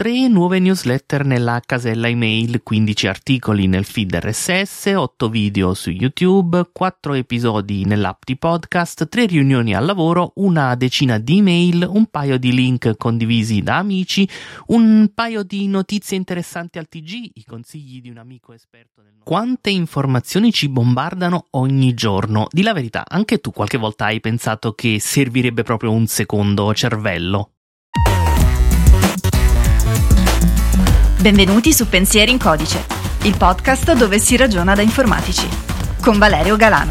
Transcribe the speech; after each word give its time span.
3 0.00 0.28
nuove 0.28 0.60
newsletter 0.60 1.26
nella 1.26 1.60
casella 1.60 2.08
email, 2.08 2.62
15 2.62 3.06
articoli 3.06 3.66
nel 3.66 3.84
feed 3.84 4.14
RSS, 4.14 4.94
8 4.96 5.28
video 5.28 5.74
su 5.74 5.90
YouTube, 5.90 6.70
4 6.72 7.12
episodi 7.12 7.84
nell'app 7.84 8.22
di 8.24 8.38
podcast, 8.38 9.10
3 9.10 9.26
riunioni 9.26 9.74
al 9.74 9.84
lavoro, 9.84 10.32
una 10.36 10.74
decina 10.74 11.18
di 11.18 11.36
email, 11.36 11.86
un 11.86 12.06
paio 12.06 12.38
di 12.38 12.50
link 12.54 12.96
condivisi 12.96 13.60
da 13.60 13.76
amici, 13.76 14.26
un 14.68 15.10
paio 15.12 15.42
di 15.42 15.68
notizie 15.68 16.16
interessanti 16.16 16.78
al 16.78 16.88
TG, 16.88 17.32
i 17.34 17.44
consigli 17.44 18.00
di 18.00 18.08
un 18.08 18.16
amico 18.16 18.54
esperto 18.54 19.02
nel 19.02 19.12
Quante 19.22 19.68
informazioni 19.68 20.50
ci 20.50 20.70
bombardano 20.70 21.48
ogni 21.50 21.92
giorno? 21.92 22.46
Di 22.50 22.62
la 22.62 22.72
verità, 22.72 23.04
anche 23.06 23.36
tu 23.36 23.50
qualche 23.50 23.76
volta 23.76 24.06
hai 24.06 24.20
pensato 24.20 24.72
che 24.72 24.98
servirebbe 24.98 25.62
proprio 25.62 25.92
un 25.92 26.06
secondo 26.06 26.72
cervello? 26.72 27.50
Benvenuti 31.20 31.74
su 31.74 31.86
Pensieri 31.86 32.30
in 32.30 32.38
Codice, 32.38 32.86
il 33.24 33.36
podcast 33.36 33.92
dove 33.92 34.18
si 34.18 34.38
ragiona 34.38 34.74
da 34.74 34.80
informatici, 34.80 35.46
con 36.00 36.16
Valerio 36.16 36.56
Galano. 36.56 36.90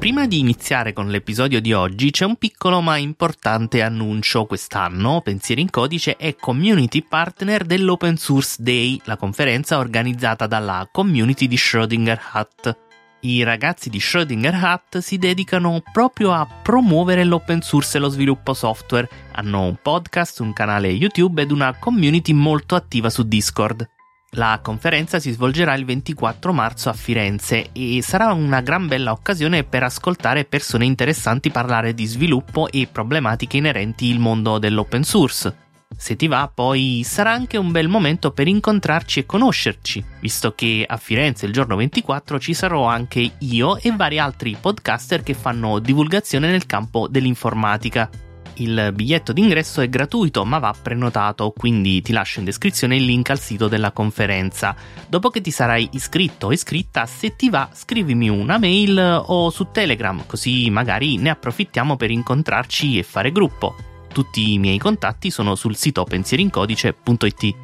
Prima 0.00 0.26
di 0.26 0.40
iniziare 0.40 0.92
con 0.92 1.10
l'episodio 1.10 1.60
di 1.60 1.72
oggi 1.72 2.10
c'è 2.10 2.24
un 2.24 2.34
piccolo 2.34 2.80
ma 2.80 2.96
importante 2.96 3.82
annuncio. 3.82 4.46
Quest'anno 4.46 5.20
Pensieri 5.20 5.60
in 5.60 5.70
Codice 5.70 6.16
è 6.16 6.34
community 6.34 7.06
partner 7.08 7.64
dell'Open 7.64 8.16
Source 8.16 8.56
Day, 8.58 9.00
la 9.04 9.16
conferenza 9.16 9.78
organizzata 9.78 10.48
dalla 10.48 10.88
community 10.90 11.46
di 11.46 11.56
Schrödinger 11.56 12.18
Hat. 12.32 12.81
I 13.24 13.44
ragazzi 13.44 13.88
di 13.88 14.00
Schrödinger 14.00 14.52
Hat 14.52 14.98
si 14.98 15.16
dedicano 15.16 15.80
proprio 15.92 16.32
a 16.32 16.44
promuovere 16.44 17.22
l'open 17.22 17.60
source 17.60 17.96
e 17.96 18.00
lo 18.00 18.08
sviluppo 18.08 18.52
software. 18.52 19.08
Hanno 19.34 19.62
un 19.62 19.76
podcast, 19.80 20.40
un 20.40 20.52
canale 20.52 20.88
YouTube 20.88 21.40
ed 21.40 21.52
una 21.52 21.72
community 21.78 22.32
molto 22.32 22.74
attiva 22.74 23.10
su 23.10 23.22
Discord. 23.22 23.88
La 24.30 24.58
conferenza 24.60 25.20
si 25.20 25.30
svolgerà 25.30 25.74
il 25.74 25.84
24 25.84 26.52
marzo 26.52 26.88
a 26.88 26.94
Firenze 26.94 27.70
e 27.70 28.02
sarà 28.02 28.32
una 28.32 28.60
gran 28.60 28.88
bella 28.88 29.12
occasione 29.12 29.62
per 29.62 29.84
ascoltare 29.84 30.44
persone 30.44 30.84
interessanti 30.84 31.50
parlare 31.50 31.94
di 31.94 32.06
sviluppo 32.06 32.68
e 32.72 32.88
problematiche 32.90 33.58
inerenti 33.58 34.10
al 34.10 34.18
mondo 34.18 34.58
dell'open 34.58 35.04
source. 35.04 35.70
Se 35.96 36.16
ti 36.16 36.26
va, 36.26 36.50
poi 36.52 37.02
sarà 37.04 37.32
anche 37.32 37.56
un 37.56 37.70
bel 37.70 37.88
momento 37.88 38.32
per 38.32 38.48
incontrarci 38.48 39.20
e 39.20 39.26
conoscerci, 39.26 40.04
visto 40.20 40.54
che 40.54 40.84
a 40.86 40.96
Firenze 40.96 41.46
il 41.46 41.52
giorno 41.52 41.76
24 41.76 42.38
ci 42.38 42.54
sarò 42.54 42.84
anche 42.84 43.32
io 43.38 43.76
e 43.76 43.92
vari 43.94 44.18
altri 44.18 44.56
podcaster 44.60 45.22
che 45.22 45.34
fanno 45.34 45.78
divulgazione 45.78 46.50
nel 46.50 46.66
campo 46.66 47.08
dell'informatica. 47.08 48.10
Il 48.56 48.92
biglietto 48.94 49.32
d'ingresso 49.32 49.80
è 49.80 49.88
gratuito 49.88 50.44
ma 50.44 50.58
va 50.58 50.74
prenotato, 50.80 51.52
quindi 51.56 52.02
ti 52.02 52.12
lascio 52.12 52.40
in 52.40 52.44
descrizione 52.44 52.96
il 52.96 53.04
link 53.04 53.30
al 53.30 53.38
sito 53.38 53.68
della 53.68 53.92
conferenza. 53.92 54.74
Dopo 55.08 55.30
che 55.30 55.40
ti 55.40 55.50
sarai 55.50 55.88
iscritto 55.92 56.48
o 56.48 56.52
iscritta, 56.52 57.06
se 57.06 57.34
ti 57.34 57.48
va 57.48 57.70
scrivimi 57.72 58.28
una 58.28 58.58
mail 58.58 59.22
o 59.26 59.50
su 59.50 59.68
Telegram, 59.72 60.24
così 60.26 60.68
magari 60.70 61.16
ne 61.16 61.30
approfittiamo 61.30 61.96
per 61.96 62.10
incontrarci 62.10 62.98
e 62.98 63.02
fare 63.02 63.32
gruppo. 63.32 63.91
Tutti 64.12 64.52
i 64.52 64.58
miei 64.58 64.76
contatti 64.76 65.30
sono 65.30 65.54
sul 65.54 65.74
sito 65.74 66.04
pensierincodice.it. 66.04 67.54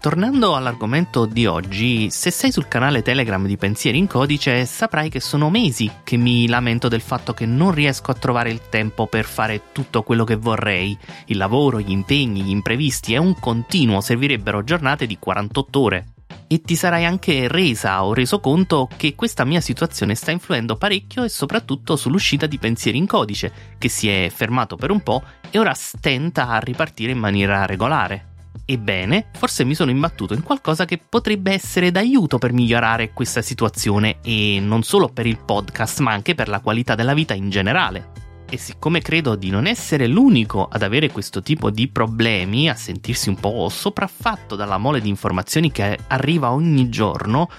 Tornando 0.00 0.54
all'argomento 0.54 1.24
di 1.24 1.46
oggi, 1.46 2.10
se 2.10 2.30
sei 2.30 2.52
sul 2.52 2.68
canale 2.68 3.00
Telegram 3.00 3.46
di 3.46 3.56
Pensieri 3.56 3.96
in 3.96 4.06
Codice 4.06 4.66
saprai 4.66 5.08
che 5.08 5.20
sono 5.20 5.48
mesi 5.48 5.90
che 6.02 6.16
mi 6.16 6.46
lamento 6.46 6.88
del 6.88 7.00
fatto 7.00 7.32
che 7.32 7.46
non 7.46 7.72
riesco 7.72 8.10
a 8.10 8.14
trovare 8.14 8.50
il 8.50 8.68
tempo 8.68 9.06
per 9.06 9.24
fare 9.24 9.70
tutto 9.72 10.02
quello 10.02 10.24
che 10.24 10.36
vorrei. 10.36 10.98
Il 11.26 11.36
lavoro, 11.36 11.80
gli 11.80 11.92
impegni, 11.92 12.42
gli 12.42 12.50
imprevisti 12.50 13.14
è 13.14 13.16
un 13.16 13.38
continuo, 13.38 14.02
servirebbero 14.02 14.64
giornate 14.64 15.06
di 15.06 15.18
48 15.18 15.80
ore 15.80 16.06
e 16.46 16.60
ti 16.60 16.76
sarai 16.76 17.04
anche 17.04 17.48
resa 17.48 18.04
o 18.04 18.14
reso 18.14 18.40
conto 18.40 18.88
che 18.96 19.14
questa 19.14 19.44
mia 19.44 19.60
situazione 19.60 20.14
sta 20.14 20.30
influendo 20.30 20.76
parecchio 20.76 21.24
e 21.24 21.28
soprattutto 21.28 21.96
sull'uscita 21.96 22.46
di 22.46 22.58
pensieri 22.58 22.98
in 22.98 23.06
codice, 23.06 23.52
che 23.78 23.88
si 23.88 24.08
è 24.08 24.30
fermato 24.34 24.76
per 24.76 24.90
un 24.90 25.02
po' 25.02 25.22
e 25.50 25.58
ora 25.58 25.74
stenta 25.74 26.48
a 26.48 26.58
ripartire 26.58 27.12
in 27.12 27.18
maniera 27.18 27.66
regolare. 27.66 28.32
Ebbene, 28.66 29.26
forse 29.34 29.64
mi 29.64 29.74
sono 29.74 29.90
imbattuto 29.90 30.32
in 30.32 30.42
qualcosa 30.42 30.86
che 30.86 30.98
potrebbe 30.98 31.52
essere 31.52 31.90
d'aiuto 31.90 32.38
per 32.38 32.52
migliorare 32.52 33.12
questa 33.12 33.42
situazione 33.42 34.20
e 34.22 34.58
non 34.60 34.82
solo 34.82 35.08
per 35.08 35.26
il 35.26 35.38
podcast 35.38 36.00
ma 36.00 36.12
anche 36.12 36.34
per 36.34 36.48
la 36.48 36.60
qualità 36.60 36.94
della 36.94 37.14
vita 37.14 37.34
in 37.34 37.50
generale. 37.50 38.23
E 38.54 38.56
siccome 38.56 39.00
credo 39.00 39.34
di 39.34 39.50
non 39.50 39.66
essere 39.66 40.06
l'unico 40.06 40.68
ad 40.70 40.84
avere 40.84 41.10
questo 41.10 41.42
tipo 41.42 41.70
di 41.70 41.88
problemi, 41.88 42.68
a 42.68 42.76
sentirsi 42.76 43.28
un 43.28 43.34
po' 43.34 43.68
sopraffatto 43.68 44.54
dalla 44.54 44.78
mole 44.78 45.00
di 45.00 45.08
informazioni 45.08 45.72
che 45.72 45.98
arriva 46.06 46.52
ogni 46.52 46.88
giorno, 46.88 47.50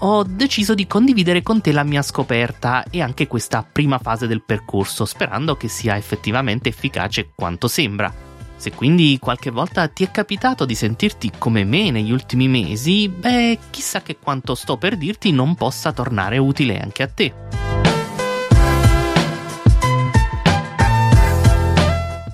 ho 0.00 0.22
deciso 0.24 0.74
di 0.74 0.86
condividere 0.86 1.40
con 1.40 1.62
te 1.62 1.72
la 1.72 1.84
mia 1.84 2.02
scoperta 2.02 2.84
e 2.90 3.00
anche 3.00 3.28
questa 3.28 3.64
prima 3.64 3.96
fase 3.96 4.26
del 4.26 4.42
percorso, 4.42 5.06
sperando 5.06 5.56
che 5.56 5.68
sia 5.68 5.96
effettivamente 5.96 6.68
efficace 6.68 7.30
quanto 7.34 7.66
sembra. 7.66 8.12
Se 8.54 8.72
quindi 8.72 9.16
qualche 9.18 9.48
volta 9.48 9.88
ti 9.88 10.04
è 10.04 10.10
capitato 10.10 10.66
di 10.66 10.74
sentirti 10.74 11.32
come 11.38 11.64
me 11.64 11.90
negli 11.90 12.12
ultimi 12.12 12.46
mesi, 12.46 13.08
beh, 13.08 13.58
chissà 13.70 14.02
che 14.02 14.18
quanto 14.22 14.54
sto 14.54 14.76
per 14.76 14.98
dirti 14.98 15.32
non 15.32 15.54
possa 15.54 15.92
tornare 15.92 16.36
utile 16.36 16.78
anche 16.78 17.02
a 17.02 17.08
te. 17.08 17.91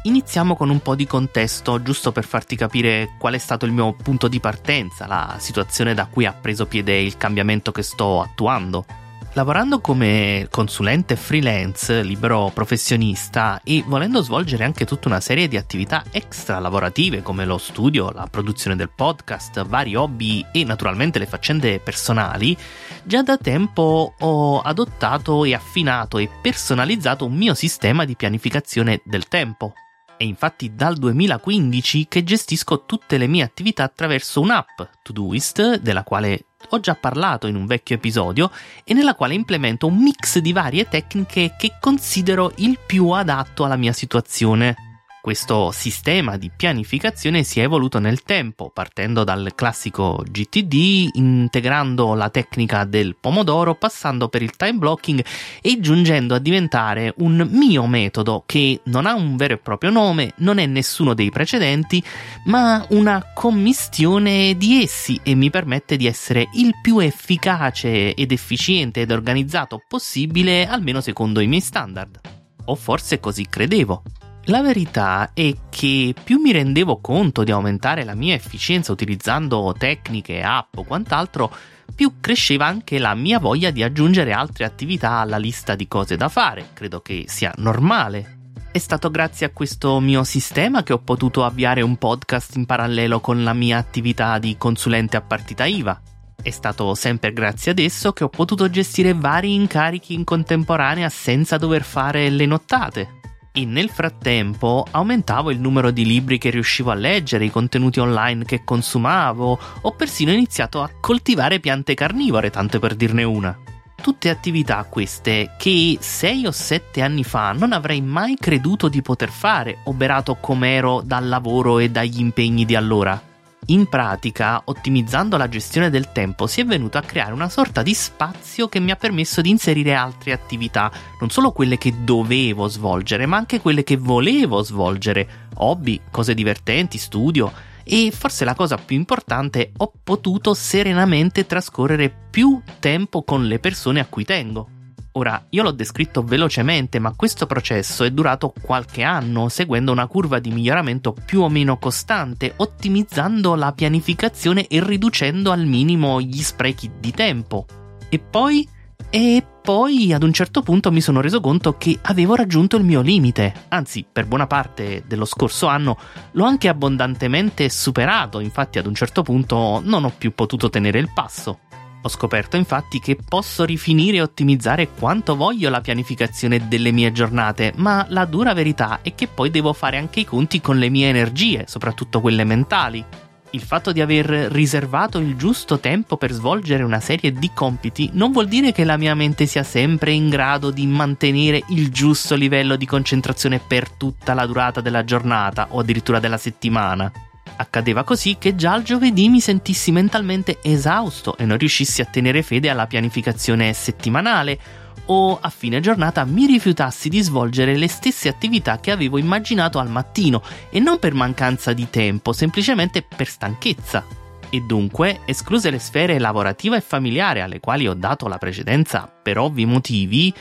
Iniziamo 0.09 0.57
con 0.57 0.71
un 0.71 0.81
po' 0.81 0.95
di 0.95 1.07
contesto, 1.07 1.83
giusto 1.83 2.13
per 2.13 2.25
farti 2.25 2.57
capire 2.57 3.11
qual 3.19 3.35
è 3.35 3.39
stato 3.39 3.67
il 3.67 3.73
mio 3.73 3.93
punto 3.93 4.27
di 4.27 4.41
partenza, 4.41 5.07
la 5.07 5.37
situazione 5.39 5.93
da 5.93 6.07
cui 6.07 6.25
ha 6.25 6.33
preso 6.33 6.65
piede 6.65 6.99
il 6.99 7.19
cambiamento 7.19 7.73
che 7.73 7.83
sto 7.83 8.23
attuando. 8.23 8.87
Lavorando 9.35 9.81
come 9.81 10.47
consulente 10.51 11.15
freelance, 11.15 12.03
libero 12.03 12.51
professionista 12.55 13.61
e 13.63 13.85
volendo 13.87 14.23
svolgere 14.23 14.65
anche 14.65 14.87
tutta 14.87 15.09
una 15.09 15.21
serie 15.21 15.47
di 15.47 15.59
attività 15.59 16.03
extra 16.11 16.59
lavorative 16.59 17.21
come 17.21 17.45
lo 17.45 17.59
studio, 17.59 18.11
la 18.11 18.29
produzione 18.31 18.77
del 18.77 18.89
podcast, 18.89 19.63
vari 19.67 19.95
hobby 19.95 20.43
e 20.51 20.65
naturalmente 20.65 21.19
le 21.19 21.27
faccende 21.27 21.81
personali, 21.81 22.57
già 23.03 23.23
da 23.23 23.37
tempo 23.37 24.15
ho 24.19 24.61
adottato 24.61 25.45
e 25.45 25.53
affinato 25.53 26.17
e 26.17 26.31
personalizzato 26.41 27.27
un 27.27 27.35
mio 27.35 27.53
sistema 27.53 28.07
di 28.07 28.17
pianificazione 28.17 29.03
del 29.05 29.29
tempo. 29.29 29.75
È 30.19 30.25
infatti 30.25 30.75
dal 30.75 30.97
2015 30.97 32.09
che 32.09 32.25
gestisco 32.25 32.85
tutte 32.87 33.19
le 33.19 33.29
mie 33.29 33.45
attività 33.45 33.85
attraverso 33.85 34.41
un'app, 34.41 34.81
Todoist, 35.01 35.77
della 35.77 36.03
quale 36.03 36.47
ho 36.71 36.81
già 36.81 36.97
parlato 36.97 37.47
in 37.47 37.55
un 37.55 37.67
vecchio 37.67 37.95
episodio 37.95 38.51
e 38.83 38.95
nella 38.95 39.15
quale 39.15 39.35
implemento 39.35 39.87
un 39.87 39.97
mix 39.97 40.39
di 40.39 40.53
varie 40.53 40.89
tecniche 40.89 41.55
che 41.57 41.75
considero 41.81 42.53
il 42.57 42.81
più 42.85 43.11
adatto 43.11 43.65
alla 43.65 43.77
mia 43.77 43.93
situazione. 43.93 44.88
Questo 45.21 45.73
sistema 45.73 46.37
di 46.37 46.49
pianificazione 46.55 47.43
si 47.43 47.59
è 47.59 47.65
evoluto 47.65 47.99
nel 47.99 48.23
tempo, 48.23 48.71
partendo 48.73 49.25
dal 49.25 49.53
classico 49.57 50.23
GTD, 50.25 51.11
integrando 51.15 52.15
la 52.15 52.31
tecnica 52.31 52.85
del 52.85 53.17
pomodoro, 53.21 53.75
passando 53.75 54.29
per 54.29 54.43
il 54.43 54.55
time 54.57 54.79
blocking 54.79 55.23
e 55.61 55.81
giungendo 55.81 56.37
a 56.37 56.39
diventare 56.39 57.13
un 57.19 57.47
mio 57.51 57.87
metodo 57.87 58.45
che 58.47 58.81
non 58.85 59.07
ha 59.07 59.15
un 59.15 59.37
vero 59.37 59.55
e 59.55 59.59
proprio 59.59 59.91
nome, 59.91 60.35
non 60.37 60.59
è 60.59 60.67
nessuno 60.67 61.15
dei 61.15 61.31
precedenti, 61.31 62.03
ma 62.45 62.87
una 62.91 63.33
commistione 63.35 64.57
di 64.57 64.83
essi 64.83 65.19
e 65.25 65.35
mi 65.35 65.51
permette 65.51 65.97
di 65.97 66.07
essere 66.07 66.49
il 66.55 66.75
più 66.81 67.01
efficace 67.01 68.15
ed 68.15 68.31
efficiente 68.31 69.01
ed 69.01 69.11
organizzato 69.11 69.83
possibile, 69.87 70.67
almeno 70.67 71.01
secondo 71.01 71.41
i 71.41 71.49
miei 71.49 71.61
standard. 71.61 72.21
O 72.67 72.75
forse 72.77 73.19
così 73.19 73.47
credevo. 73.49 74.03
La 74.49 74.63
verità 74.63 75.33
è 75.35 75.55
che 75.69 76.15
più 76.25 76.41
mi 76.41 76.53
rendevo 76.53 77.03
conto 77.03 77.45
di 77.45 77.51
aumentare 77.51 78.03
la 78.03 78.15
mia 78.15 78.35
efficienza 78.35 78.93
utilizzando 78.93 79.75
tecniche, 79.77 80.43
app 80.43 80.79
o 80.79 80.85
quant'altro, 80.85 81.53
più 81.95 82.15
cresceva 82.19 82.65
anche 82.65 82.99
la 82.99 83.15
mia 83.15 83.39
voglia 83.41 83.71
di 83.71 83.83
aggiungere 83.83 84.33
altre 84.33 84.65
attività 84.65 85.19
alla 85.19 85.37
lista 85.37 85.75
di 85.75 85.87
cose 85.87 86.17
da 86.17 86.31
fare. 86.31 86.69
Credo 86.73 87.01
che 87.01 87.27
sia 87.29 87.53
normale. 87.57 88.39
È 88.73 88.79
stato 88.79 89.11
grazie 89.11 89.45
a 89.45 89.51
questo 89.51 90.01
mio 90.01 90.25
sistema 90.25 90.83
che 90.83 90.95
ho 90.95 90.99
potuto 90.99 91.45
avviare 91.45 91.83
un 91.83 91.97
podcast 91.97 92.57
in 92.57 92.65
parallelo 92.65 93.21
con 93.21 93.45
la 93.45 93.53
mia 93.53 93.77
attività 93.77 94.39
di 94.39 94.57
consulente 94.57 95.19
a 95.19 95.21
partita 95.21 95.67
IVA. 95.67 96.01
È 96.41 96.51
stato 96.51 96.95
sempre 96.95 97.35
grazie 97.35 97.73
ad 97.73 97.81
esso 97.81 98.15
che 98.15 98.25
ho 98.25 98.31
potuto 98.31 98.71
gestire 98.71 99.13
vari 99.13 99.53
incarichi 99.53 100.15
in 100.15 100.25
contemporanea 100.25 101.11
senza 101.11 101.59
dover 101.59 101.83
fare 101.83 102.31
le 102.31 102.47
nottate 102.47 103.17
e 103.53 103.65
nel 103.65 103.89
frattempo 103.91 104.87
aumentavo 104.91 105.51
il 105.51 105.61
numero 105.61 105.91
di 105.91 106.05
libri 106.05 106.39
che 106.39 106.51
riuscivo 106.51 106.91
a 106.91 106.95
leggere, 106.95 107.45
i 107.45 107.51
contenuti 107.51 108.01
online 108.01 108.45
che 108.45 108.63
consumavo, 108.65 109.59
ho 109.81 109.93
persino 109.93 110.33
iniziato 110.33 110.83
a 110.83 110.91
coltivare 111.01 111.61
piante 111.61 111.95
carnivore, 111.95 112.51
tanto 112.51 112.79
per 112.79 112.95
dirne 112.95 113.25
una. 113.25 113.59
tutte 114.01 114.31
attività 114.31 114.85
queste 114.85 115.55
che 115.59 115.99
sei 116.01 116.47
o 116.47 116.51
sette 116.51 117.03
anni 117.03 117.25
fa 117.25 117.53
non 117.53 117.73
avrei 117.73 118.01
mai 118.01 118.37
creduto 118.39 118.89
di 118.89 119.03
poter 119.03 119.29
fare, 119.29 119.79
oberato 119.85 120.37
com'ero 120.41 121.03
dal 121.05 121.29
lavoro 121.29 121.79
e 121.79 121.91
dagli 121.91 122.21
impegni 122.21 122.65
di 122.65 122.77
allora. 122.77 123.28
In 123.71 123.87
pratica, 123.87 124.63
ottimizzando 124.65 125.37
la 125.37 125.47
gestione 125.47 125.91
del 125.91 126.11
tempo, 126.11 126.47
si 126.47 126.63
è 126.63 126.65
venuto 126.65 126.97
a 126.97 127.03
creare 127.03 127.35
una 127.35 127.51
sorta 127.51 127.83
di 127.83 127.93
spazio 127.93 128.67
che 128.67 128.81
mi 128.81 128.91
ha 128.91 128.97
permesso 128.97 129.43
di 129.43 129.51
inserire 129.51 129.93
altre 129.93 130.33
attività, 130.33 130.91
non 131.21 131.29
solo 131.29 131.53
quelle 131.53 131.77
che 131.77 131.93
dovevo 132.03 132.67
svolgere, 132.67 133.27
ma 133.27 133.37
anche 133.37 133.61
quelle 133.61 133.85
che 133.85 133.99
volevo 133.99 134.63
svolgere, 134.63 135.49
hobby, 135.57 136.01
cose 136.11 136.33
divertenti, 136.33 136.97
studio, 136.97 137.53
e 137.85 138.11
forse 138.11 138.47
la 138.47 138.55
cosa 138.55 138.79
più 138.79 138.97
importante, 138.97 139.73
ho 139.77 139.93
potuto 140.03 140.55
serenamente 140.55 141.45
trascorrere 141.45 142.11
più 142.31 142.63
tempo 142.79 143.23
con 143.23 143.47
le 143.47 143.59
persone 143.59 144.01
a 144.01 144.07
cui 144.07 144.25
tengo. 144.25 144.78
Ora, 145.13 145.47
io 145.51 145.63
l'ho 145.63 145.73
descritto 145.73 146.23
velocemente, 146.23 146.99
ma 146.99 147.15
questo 147.17 147.47
processo 147.47 148.05
è 148.05 148.11
durato 148.11 148.53
qualche 148.61 149.03
anno, 149.03 149.49
seguendo 149.49 149.91
una 149.91 150.07
curva 150.07 150.39
di 150.39 150.51
miglioramento 150.51 151.13
più 151.13 151.41
o 151.41 151.49
meno 151.49 151.79
costante, 151.79 152.53
ottimizzando 152.57 153.55
la 153.55 153.73
pianificazione 153.73 154.67
e 154.67 154.85
riducendo 154.85 155.51
al 155.51 155.67
minimo 155.67 156.21
gli 156.21 156.43
sprechi 156.43 156.91
di 157.01 157.11
tempo. 157.13 157.67
E 158.09 158.19
poi... 158.19 158.69
E 159.11 159.43
poi 159.63 160.13
ad 160.13 160.23
un 160.23 160.35
certo 160.35 160.61
punto 160.61 160.93
mi 160.93 161.01
sono 161.01 161.23
reso 161.23 161.41
conto 161.41 161.79
che 161.79 161.99
avevo 162.03 162.35
raggiunto 162.35 162.77
il 162.77 162.85
mio 162.85 163.01
limite, 163.01 163.55
anzi 163.69 164.05
per 164.11 164.27
buona 164.27 164.47
parte 164.47 165.05
dello 165.07 165.25
scorso 165.25 165.67
anno 165.67 165.97
l'ho 166.33 166.45
anche 166.45 166.69
abbondantemente 166.69 167.71
superato, 167.71 168.41
infatti 168.41 168.79
ad 168.79 168.87
un 168.87 168.95
certo 168.95 169.23
punto 169.23 169.81
non 169.83 170.05
ho 170.05 170.13
più 170.17 170.35
potuto 170.35 170.69
tenere 170.69 170.99
il 170.99 171.11
passo. 171.15 171.61
Ho 172.09 172.11
scoperto 172.11 172.57
infatti 172.57 173.01
che 173.01 173.19
posso 173.23 173.65
rifinire 173.65 174.17
e 174.17 174.23
ottimizzare 174.23 174.89
quanto 174.99 175.37
voglio 175.37 175.69
la 175.69 175.83
pianificazione 175.83 176.67
delle 176.67 176.91
mie 176.91 177.13
giornate, 177.13 177.75
ma 177.77 178.07
la 178.09 178.25
dura 178.25 178.55
verità 178.55 179.01
è 179.03 179.15
che 179.15 179.29
poi 179.29 179.51
devo 179.51 179.75
fare 179.75 179.99
anche 179.99 180.21
i 180.21 180.25
conti 180.25 180.63
con 180.63 180.79
le 180.79 180.89
mie 180.89 181.11
energie, 181.11 181.67
soprattutto 181.69 182.23
quelle 182.23 182.45
mentali. 182.45 183.05
Il 183.51 183.61
fatto 183.61 183.93
di 183.93 184.01
aver 184.01 184.25
riservato 184.25 185.19
il 185.19 185.37
giusto 185.37 185.81
tempo 185.81 186.17
per 186.17 186.33
svolgere 186.33 186.83
una 186.83 187.01
serie 187.01 187.31
di 187.31 187.51
compiti 187.53 188.09
non 188.15 188.33
vuol 188.33 188.49
dire 188.49 188.73
che 188.73 188.85
la 188.85 188.97
mia 188.97 189.15
mente 189.15 189.45
sia 189.45 189.63
sempre 189.63 190.13
in 190.13 190.31
grado 190.31 190.71
di 190.71 190.87
mantenere 190.87 191.63
il 191.69 191.91
giusto 191.91 192.37
livello 192.37 192.77
di 192.77 192.87
concentrazione 192.87 193.59
per 193.59 193.91
tutta 193.91 194.33
la 194.33 194.47
durata 194.47 194.81
della 194.81 195.05
giornata 195.05 195.67
o 195.71 195.81
addirittura 195.81 196.21
della 196.21 196.39
settimana. 196.39 197.13
Accadeva 197.61 198.05
così 198.05 198.37
che 198.39 198.55
già 198.55 198.73
al 198.73 198.85
giovedì 198.85 199.29
mi 199.29 199.41
sentissi 199.41 199.91
mentalmente 199.91 200.59
esausto 200.63 201.37
e 201.37 201.45
non 201.45 201.59
riuscissi 201.59 202.01
a 202.01 202.05
tenere 202.05 202.43
fede 202.43 202.71
alla 202.71 202.87
pianificazione 202.87 203.73
settimanale 203.73 204.59
o 205.07 205.39
a 205.41 205.51
fine 205.51 205.81
giornata 205.81 206.25
mi 206.25 206.47
rifiutassi 206.47 207.09
di 207.09 207.21
svolgere 207.21 207.77
le 207.77 207.89
stesse 207.89 208.29
attività 208.29 208.79
che 208.79 208.93
avevo 208.93 209.19
immaginato 209.19 209.81
al 209.81 209.91
mattino 209.91 210.41
e 210.71 210.79
non 210.79 211.01
per 211.01 211.15
mancanza 211.15 211.73
di 211.73 211.91
tempo, 211.91 212.33
semplicemente 212.33 213.03
per 213.03 213.27
stanchezza. 213.27 214.05
E 214.51 214.61
dunque, 214.61 215.21
escluse 215.25 215.71
le 215.71 215.81
sfere 215.81 216.19
lavorativa 216.21 216.77
e 216.77 216.81
familiare 216.81 217.41
alle 217.41 217.59
quali 217.59 217.89
ho 217.89 217.95
dato 217.95 218.29
la 218.29 218.39
precedenza 218.39 219.11
per 219.23 219.37
ovvi 219.37 219.67
motivi, 219.67 220.33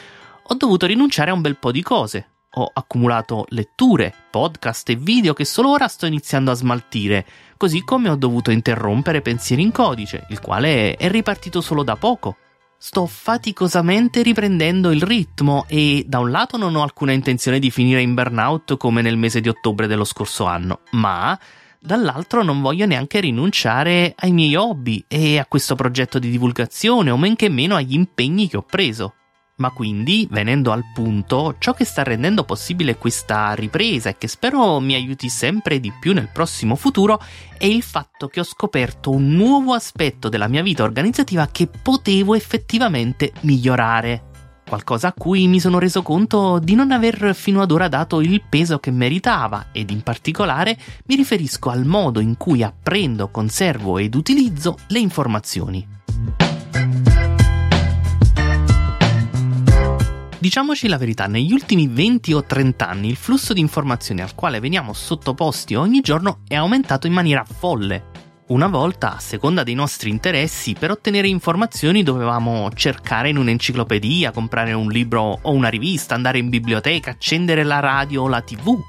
ho 0.50 0.54
dovuto 0.54 0.86
rinunciare 0.86 1.31
a 1.31 1.34
un 1.34 1.42
bel 1.42 1.58
po' 1.58 1.72
di 1.72 1.81
cose, 1.81 2.28
ho 2.57 2.71
accumulato 2.74 3.45
letture, 3.50 4.13
podcast 4.31 4.89
e 4.89 4.95
video 4.95 5.33
che 5.33 5.45
solo 5.45 5.69
ora 5.69 5.88
sto 5.88 6.07
iniziando 6.07 6.50
a 6.50 6.56
smaltire, 6.56 7.25
così 7.56 7.83
come 7.83 8.09
ho 8.09 8.15
dovuto 8.15 8.50
interrompere 8.50 9.21
pensieri 9.21 9.62
in 9.62 9.71
codice, 9.71 10.25
il 10.30 10.39
quale 10.39 10.95
è 10.95 11.09
ripartito 11.09 11.62
solo 11.62 11.83
da 11.83 11.95
poco. 11.95 12.38
Sto 12.80 13.06
faticosamente 13.06 14.21
riprendendo 14.21 14.92
il 14.92 15.01
ritmo 15.01 15.65
e 15.68 16.04
da 16.07 16.19
un 16.19 16.30
lato 16.30 16.57
non 16.57 16.75
ho 16.75 16.83
alcuna 16.83 17.12
intenzione 17.12 17.59
di 17.59 17.71
finire 17.71 18.01
in 18.01 18.13
burnout 18.13 18.77
come 18.77 19.01
nel 19.01 19.18
mese 19.18 19.42
di 19.42 19.50
ottobre 19.50 19.88
dello 19.88 20.04
scorso 20.04 20.45
anno, 20.45 20.81
ma 20.92 21.38
dall'altro 21.80 22.44
non 22.44 22.62
voglio 22.62 22.86
neanche 22.86 23.19
rinunciare 23.19 24.13
ai 24.18 24.31
miei 24.31 24.56
hobby 24.56 25.04
e 25.07 25.38
a 25.38 25.45
questo 25.45 25.75
progetto 25.75 26.19
di 26.19 26.30
divulgazione 26.30 27.12
o 27.12 27.18
men 27.18 27.36
che 27.36 27.50
meno 27.50 27.75
agli 27.75 27.94
impegni 27.94 28.48
che 28.48 28.57
ho 28.57 28.63
preso. 28.63 29.13
Ma 29.59 29.71
quindi, 29.71 30.27
venendo 30.30 30.71
al 30.71 30.83
punto, 30.94 31.56
ciò 31.57 31.74
che 31.74 31.83
sta 31.83 32.04
rendendo 32.04 32.44
possibile 32.44 32.95
questa 32.95 33.54
ripresa 33.54 34.09
e 34.09 34.18
che 34.18 34.27
spero 34.27 34.80
mi 34.80 34.94
aiuti 34.94 35.30
sempre 35.30 35.80
di 35.80 35.92
più 36.00 36.13
nel 36.13 36.30
prossimo 36.31 36.75
futuro 36.75 37.19
è 37.57 37.65
il 37.65 37.81
fatto 37.81 38.27
che 38.27 38.39
ho 38.39 38.44
scoperto 38.44 39.09
un 39.09 39.30
nuovo 39.31 39.74
aspetto 39.74 40.30
della 40.30 40.48
mia 40.48 40.62
vita 40.62 40.83
organizzativa 40.83 41.48
che 41.48 41.68
potevo 41.68 42.36
effettivamente 42.36 43.33
migliorare. 43.42 44.25
Qualcosa 44.68 45.07
a 45.07 45.13
cui 45.13 45.48
mi 45.48 45.59
sono 45.59 45.80
reso 45.80 46.04
conto 46.04 46.59
di 46.59 46.75
non 46.75 46.92
aver 46.92 47.33
fino 47.33 47.62
ad 47.62 47.71
ora 47.71 47.88
dato 47.88 48.21
il 48.21 48.44
peso 48.48 48.77
che 48.77 48.92
meritava 48.92 49.68
ed 49.71 49.89
in 49.89 50.04
particolare 50.04 50.77
mi 51.06 51.15
riferisco 51.15 51.71
al 51.71 51.86
modo 51.86 52.19
in 52.19 52.38
cui 52.38 52.62
apprendo, 52.62 53.30
conservo 53.30 53.98
ed 53.98 54.13
utilizzo 54.13 54.77
le 54.89 55.00
informazioni. 55.00 55.88
Diciamoci 60.47 60.88
la 60.88 60.97
verità, 60.97 61.27
negli 61.27 61.51
ultimi 61.51 61.88
20 61.88 62.31
o 62.31 62.45
30 62.45 62.88
anni 62.88 63.09
il 63.09 63.17
flusso 63.17 63.51
di 63.51 63.59
informazioni 63.59 64.21
al 64.21 64.33
quale 64.33 64.61
veniamo 64.61 64.94
sottoposti 64.94 65.75
ogni 65.75 65.99
giorno 65.99 66.39
è 66.47 66.55
aumentato 66.55 67.05
in 67.05 67.11
maniera 67.11 67.44
folle. 67.44 68.11
Una 68.47 68.67
volta, 68.67 69.17
a 69.17 69.19
seconda 69.19 69.63
dei 69.63 69.73
nostri 69.73 70.09
interessi, 70.09 70.73
per 70.73 70.91
ottenere 70.91 71.27
informazioni 71.27 72.01
dovevamo 72.01 72.71
cercare 72.73 73.27
in 73.27 73.35
un'enciclopedia, 73.35 74.31
comprare 74.31 74.71
un 74.71 74.88
libro 74.88 75.38
o 75.41 75.51
una 75.51 75.67
rivista, 75.67 76.15
andare 76.15 76.38
in 76.38 76.47
biblioteca, 76.47 77.11
accendere 77.11 77.65
la 77.65 77.81
radio 77.81 78.23
o 78.23 78.29
la 78.29 78.39
tv. 78.39 78.81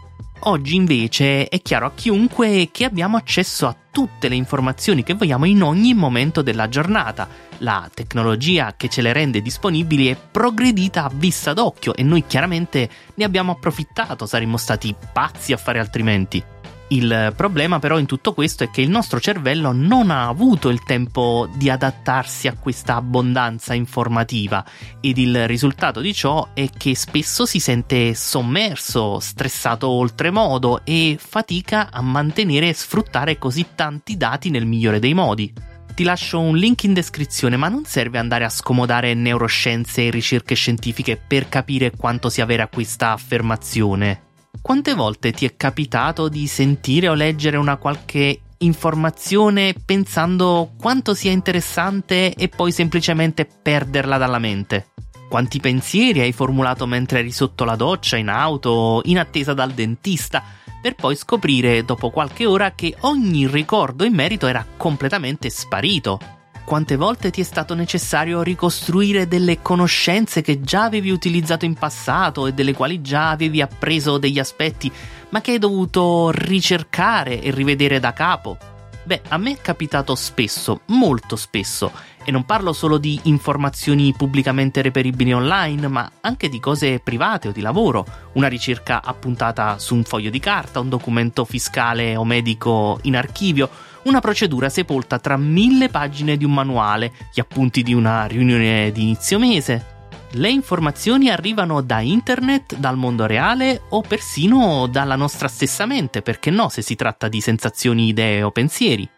Oggi 0.43 0.77
invece 0.77 1.49
è 1.49 1.61
chiaro 1.61 1.87
a 1.87 1.93
chiunque 1.93 2.69
che 2.71 2.85
abbiamo 2.85 3.17
accesso 3.17 3.67
a 3.67 3.75
tutte 3.99 4.29
le 4.29 4.37
informazioni 4.37 5.03
che 5.03 5.15
vogliamo 5.15 5.45
in 5.45 5.61
ogni 5.61 5.93
momento 5.93 6.41
della 6.41 6.69
giornata. 6.69 7.27
La 7.59 7.91
tecnologia 7.93 8.75
che 8.77 8.89
ce 8.89 9.03
le 9.03 9.13
rende 9.13 9.43
disponibili 9.43 10.07
è 10.07 10.17
progredita 10.17 11.03
a 11.03 11.11
vista 11.13 11.53
d'occhio 11.53 11.97
e 11.97 12.05
noi 12.05 12.23
chiaramente 12.25 12.89
ne 13.15 13.25
abbiamo 13.25 13.51
approfittato, 13.51 14.25
saremmo 14.25 14.57
stati 14.57 14.95
pazzi 15.13 15.53
a 15.53 15.57
fare 15.57 15.81
altrimenti. 15.81 16.58
Il 16.91 17.35
problema 17.37 17.79
però 17.79 17.99
in 17.99 18.07
tutto 18.07 18.33
questo 18.33 18.65
è 18.65 18.71
che 18.71 18.81
il 18.81 18.89
nostro 18.89 19.21
cervello 19.21 19.73
non 19.73 20.11
ha 20.11 20.27
avuto 20.27 20.71
il 20.71 20.83
tempo 20.85 21.47
di 21.55 21.69
adattarsi 21.69 22.49
a 22.49 22.55
questa 22.55 22.95
abbondanza 22.95 23.75
informativa 23.75 24.65
ed 24.99 25.19
il 25.19 25.47
risultato 25.47 26.01
di 26.01 26.15
ciò 26.15 26.49
è 26.55 26.71
che 26.75 26.97
spesso 26.97 27.45
si 27.45 27.61
sente 27.61 28.15
sommerso, 28.15 29.21
stressato 29.21 29.87
oltremodo 29.89 30.81
e 30.85 31.19
fatica 31.21 31.91
a 31.93 32.01
mantenere 32.01 32.71
e 32.71 32.75
sfruttare 32.75 33.37
così 33.37 33.67
tanti 33.75 34.17
dati 34.17 34.49
nel 34.49 34.65
migliore 34.65 34.99
dei 34.99 35.13
modi. 35.13 35.53
Ti 35.95 36.05
lascio 36.05 36.41
un 36.41 36.57
link 36.57 36.85
in 36.85 36.95
descrizione, 36.95 37.57
ma 37.57 37.69
non 37.69 37.85
serve 37.85 38.19
andare 38.19 38.45
a 38.45 38.49
scomodare 38.49 39.13
neuroscienze 39.13 40.07
e 40.07 40.11
ricerche 40.11 40.55
scientifiche 40.55 41.17
per 41.17 41.49
capire 41.51 41.91
quanto 41.91 42.31
sia 42.31 42.47
vera 42.47 42.69
questa 42.69 43.13
affermazione. 43.13 44.28
Quante 44.61 44.95
volte 44.95 45.33
ti 45.33 45.47
è 45.47 45.57
capitato 45.57 46.29
di 46.29 46.47
sentire 46.47 47.09
o 47.09 47.15
leggere 47.15 47.57
una 47.57 47.77
qualche 47.77 48.41
informazione 48.59 49.75
pensando 49.85 50.73
quanto 50.79 51.15
sia 51.15 51.31
interessante 51.31 52.35
e 52.35 52.49
poi 52.49 52.73
semplicemente 52.73 53.47
perderla 53.47 54.19
dalla 54.19 54.39
mente? 54.39 54.89
Quanti 55.29 55.61
pensieri 55.61 56.21
hai 56.21 56.33
formulato 56.33 56.87
mentre 56.87 57.21
eri 57.21 57.31
sotto 57.31 57.65
la 57.65 57.77
doccia, 57.77 58.17
in 58.17 58.29
auto, 58.29 59.01
in 59.05 59.19
attesa 59.19 59.55
dal 59.55 59.73
dentista, 59.73 60.43
per 60.81 60.95
poi 60.95 61.17
scoprire 61.17 61.85
dopo 61.85 62.11
qualche 62.11 62.47
ora 62.47 62.73
che 62.73 62.97
ogni 63.01 63.47
ricordo 63.47 64.05
in 64.05 64.15
merito 64.15 64.47
era 64.47 64.65
completamente 64.77 65.51
sparito? 65.51 66.38
Quante 66.69 66.97
volte 66.97 67.31
ti 67.31 67.41
è 67.41 67.45
stato 67.45 67.75
necessario 67.75 68.43
ricostruire 68.43 69.27
delle 69.27 69.63
conoscenze 69.63 70.43
che 70.43 70.61
già 70.61 70.85
avevi 70.85 71.09
utilizzato 71.09 71.65
in 71.65 71.73
passato 71.73 72.47
e 72.47 72.53
delle 72.53 72.75
quali 72.75 73.01
già 73.01 73.31
avevi 73.31 73.63
appreso 73.63 74.19
degli 74.19 74.39
aspetti, 74.39 74.93
ma 75.31 75.41
che 75.41 75.53
hai 75.53 75.59
dovuto 75.59 76.31
ricercare 76.31 77.41
e 77.41 77.51
rivedere 77.53 78.01
da 78.01 78.13
capo. 78.13 78.59
Beh, 79.03 79.23
a 79.29 79.39
me 79.39 79.53
è 79.53 79.61
capitato 79.63 80.15
spesso, 80.15 80.83
molto 80.89 81.37
spesso, 81.37 81.91
e 82.23 82.31
non 82.31 82.45
parlo 82.45 82.75
solo 82.75 82.99
di 82.99 83.19
informazioni 83.23 84.13
pubblicamente 84.15 84.83
reperibili 84.83 85.33
online, 85.33 85.89
ma 85.89 86.11
anche 86.21 86.51
di 86.51 86.61
cose 86.61 87.01
private 87.01 87.49
o 87.49 87.53
di 87.53 87.63
lavoro, 87.63 88.05
una 88.33 88.49
ricerca 88.49 89.01
appuntata 89.03 89.79
su 89.79 89.95
un 89.95 90.05
foglio 90.05 90.29
di 90.29 90.39
carta, 90.39 90.81
un 90.81 90.91
documento 90.91 91.47
fiscale 91.47 92.15
o 92.15 92.27
medico 92.27 92.99
in 93.05 93.17
archivio, 93.17 93.71
una 94.05 94.21
procedura 94.21 94.69
sepolta 94.69 95.19
tra 95.19 95.37
mille 95.37 95.89
pagine 95.89 96.37
di 96.37 96.45
un 96.45 96.55
manuale, 96.55 97.13
gli 97.33 97.41
appunti 97.41 97.83
di 97.83 97.95
una 97.95 98.27
riunione 98.27 98.91
di 98.93 99.03
inizio 99.03 99.39
mese. 99.39 99.97
Le 100.33 100.51
informazioni 100.51 101.31
arrivano 101.31 101.81
da 101.81 102.01
internet, 102.01 102.77
dal 102.77 102.97
mondo 102.97 103.25
reale 103.25 103.83
o 103.91 104.03
persino 104.03 104.87
dalla 104.87 105.17
nostra 105.17 105.49
stessa 105.49 105.87
mente, 105.87 106.21
perché 106.21 106.51
no 106.51 106.69
se 106.69 106.83
si 106.83 106.97
tratta 106.97 107.29
di 107.29 107.41
sensazioni, 107.41 108.09
idee 108.09 108.43
o 108.43 108.51
pensieri. 108.51 109.09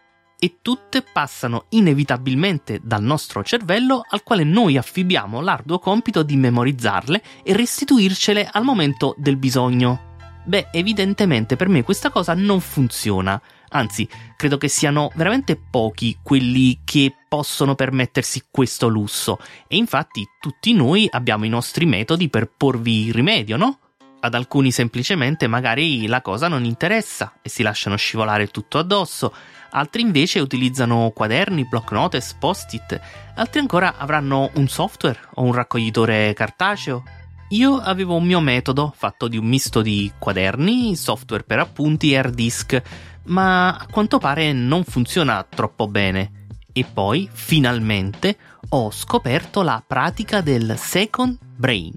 e 0.43 0.57
tutte 0.63 1.03
passano 1.03 1.65
inevitabilmente 1.69 2.79
dal 2.81 3.03
nostro 3.03 3.43
cervello 3.43 4.03
al 4.09 4.23
quale 4.23 4.43
noi 4.43 4.75
affibbiamo 4.75 5.39
l'arduo 5.39 5.77
compito 5.77 6.23
di 6.23 6.35
memorizzarle 6.35 7.21
e 7.43 7.55
restituircele 7.55 8.49
al 8.51 8.63
momento 8.63 9.13
del 9.19 9.37
bisogno. 9.37 10.09
Beh, 10.43 10.69
evidentemente 10.71 11.55
per 11.55 11.69
me 11.69 11.83
questa 11.83 12.09
cosa 12.09 12.33
non 12.33 12.59
funziona. 12.59 13.39
Anzi, 13.73 14.07
credo 14.35 14.57
che 14.57 14.67
siano 14.67 15.11
veramente 15.15 15.57
pochi 15.57 16.17
quelli 16.21 16.81
che 16.83 17.13
possono 17.27 17.75
permettersi 17.75 18.43
questo 18.51 18.87
lusso. 18.87 19.39
E 19.67 19.77
infatti 19.77 20.27
tutti 20.39 20.73
noi 20.73 21.07
abbiamo 21.09 21.45
i 21.45 21.49
nostri 21.49 21.85
metodi 21.85 22.29
per 22.29 22.49
porvi 22.49 23.11
rimedio, 23.11 23.55
no? 23.55 23.79
Ad 24.23 24.35
alcuni 24.35 24.71
semplicemente 24.71 25.47
magari 25.47 26.05
la 26.05 26.21
cosa 26.21 26.47
non 26.47 26.65
interessa 26.65 27.39
e 27.41 27.49
si 27.49 27.63
lasciano 27.63 27.95
scivolare 27.95 28.47
tutto 28.47 28.77
addosso, 28.77 29.33
altri 29.71 30.01
invece 30.01 30.39
utilizzano 30.39 31.11
quaderni, 31.15 31.65
block 31.67 31.91
notes, 31.91 32.35
post-it, 32.37 32.99
altri 33.35 33.59
ancora 33.61 33.97
avranno 33.97 34.51
un 34.55 34.67
software 34.67 35.19
o 35.35 35.43
un 35.43 35.53
raccoglitore 35.53 36.33
cartaceo. 36.33 37.03
Io 37.49 37.77
avevo 37.77 38.15
un 38.15 38.25
mio 38.25 38.39
metodo 38.41 38.93
fatto 38.95 39.27
di 39.27 39.37
un 39.37 39.45
misto 39.45 39.81
di 39.81 40.11
quaderni, 40.19 40.95
software 40.95 41.43
per 41.43 41.59
appunti 41.59 42.11
e 42.11 42.17
hard 42.17 42.33
disk, 42.33 42.81
ma 43.25 43.75
a 43.75 43.87
quanto 43.89 44.17
pare 44.17 44.53
non 44.53 44.83
funziona 44.83 45.45
troppo 45.47 45.87
bene. 45.87 46.47
E 46.73 46.85
poi, 46.85 47.29
finalmente, 47.31 48.37
ho 48.69 48.91
scoperto 48.91 49.61
la 49.61 49.83
pratica 49.85 50.41
del 50.41 50.75
second 50.77 51.37
brain. 51.39 51.93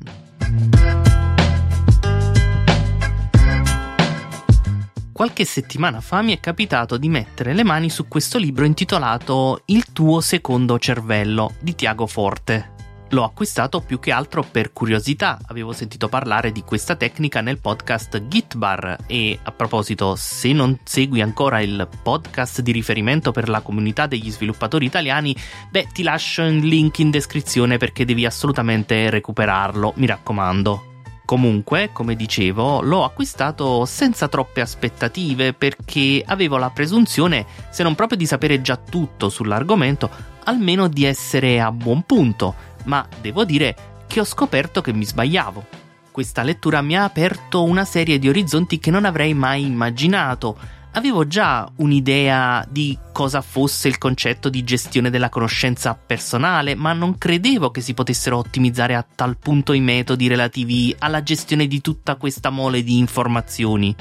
Qualche 5.13 5.45
settimana 5.45 6.01
fa 6.01 6.23
mi 6.23 6.35
è 6.35 6.41
capitato 6.41 6.97
di 6.97 7.09
mettere 7.09 7.55
le 7.55 7.63
mani 7.63 7.89
su 7.89 8.09
questo 8.09 8.37
libro 8.37 8.65
intitolato 8.65 9.63
Il 9.67 9.93
tuo 9.93 10.21
secondo 10.21 10.77
cervello 10.81 11.55
di 11.61 11.77
Tiago 11.77 12.09
Forte. 12.09 12.74
L'ho 13.15 13.23
acquistato 13.23 13.79
più 13.79 14.01
che 14.01 14.11
altro 14.11 14.43
per 14.43 14.73
curiosità, 14.73 15.39
avevo 15.47 15.73
sentito 15.73 16.09
parlare 16.09 16.51
di 16.51 16.63
questa 16.63 16.97
tecnica 16.97 17.41
nel 17.41 17.61
podcast 17.61 18.27
Gitbar. 18.27 19.05
E 19.07 19.39
a 19.41 19.53
proposito, 19.53 20.17
se 20.17 20.53
non 20.53 20.81
segui 20.83 21.21
ancora 21.21 21.61
il 21.61 21.89
podcast 22.03 22.61
di 22.61 22.73
riferimento 22.73 23.31
per 23.31 23.49
la 23.49 23.61
comunità 23.61 24.09
degli 24.09 24.33
sviluppatori 24.33 24.85
italiani, 24.85 25.33
beh 25.71 25.91
ti 25.93 26.03
lascio 26.03 26.43
il 26.43 26.67
link 26.67 26.99
in 26.99 27.13
descrizione 27.13 27.77
perché 27.77 28.05
devi 28.05 28.27
assolutamente 28.27 29.09
recuperarlo, 29.11 29.93
mi 29.95 30.07
raccomando. 30.07 30.87
Comunque, 31.25 31.91
come 31.93 32.17
dicevo, 32.17 32.83
l'ho 32.83 33.05
acquistato 33.05 33.85
senza 33.85 34.27
troppe 34.27 34.61
aspettative 34.61 35.53
perché 35.53 36.21
avevo 36.27 36.57
la 36.57 36.71
presunzione, 36.71 37.47
se 37.71 37.85
non 37.85 37.95
proprio 37.95 38.19
di 38.19 38.27
sapere 38.27 38.61
già 38.61 38.77
tutto 38.77 39.29
sull'argomento, 39.29 40.33
almeno 40.45 40.89
di 40.89 41.05
essere 41.05 41.61
a 41.61 41.73
buon 41.73 42.03
punto, 42.03 42.73
ma 42.85 43.07
devo 43.21 43.45
dire 43.45 43.77
che 44.07 44.21
ho 44.21 44.25
scoperto 44.25 44.81
che 44.81 44.93
mi 44.93 45.05
sbagliavo. 45.05 45.83
Questa 46.11 46.43
lettura 46.43 46.81
mi 46.81 46.97
ha 46.97 47.05
aperto 47.05 47.65
una 47.65 47.85
serie 47.85 48.19
di 48.19 48.29
orizzonti 48.29 48.79
che 48.79 48.91
non 48.91 49.05
avrei 49.05 49.35
mai 49.35 49.65
immaginato, 49.65 50.57
avevo 50.95 51.27
già 51.27 51.69
un'idea 51.77 52.65
di 52.69 52.97
cosa 53.13 53.41
fosse 53.41 53.89
il 53.89 53.99
concetto 53.99 54.49
di 54.49 54.65
gestione 54.65 55.11
della 55.11 55.29
conoscenza 55.29 55.95
personale, 55.95 56.75
ma 56.75 56.93
non 56.93 57.19
credevo 57.19 57.71
che 57.71 57.81
si 57.81 57.95
potessero 57.95 58.39
ottimizzare 58.39 58.95
a 58.95 59.05
tal 59.05 59.37
punto 59.37 59.73
i 59.73 59.81
metodi 59.81 60.29
relativi 60.29 60.95
alla 60.99 61.23
gestione 61.23 61.67
di 61.67 61.81
tutta 61.81 62.17
questa 62.17 62.51
mole 62.51 62.83
di 62.83 62.99
informazioni. 62.99 63.95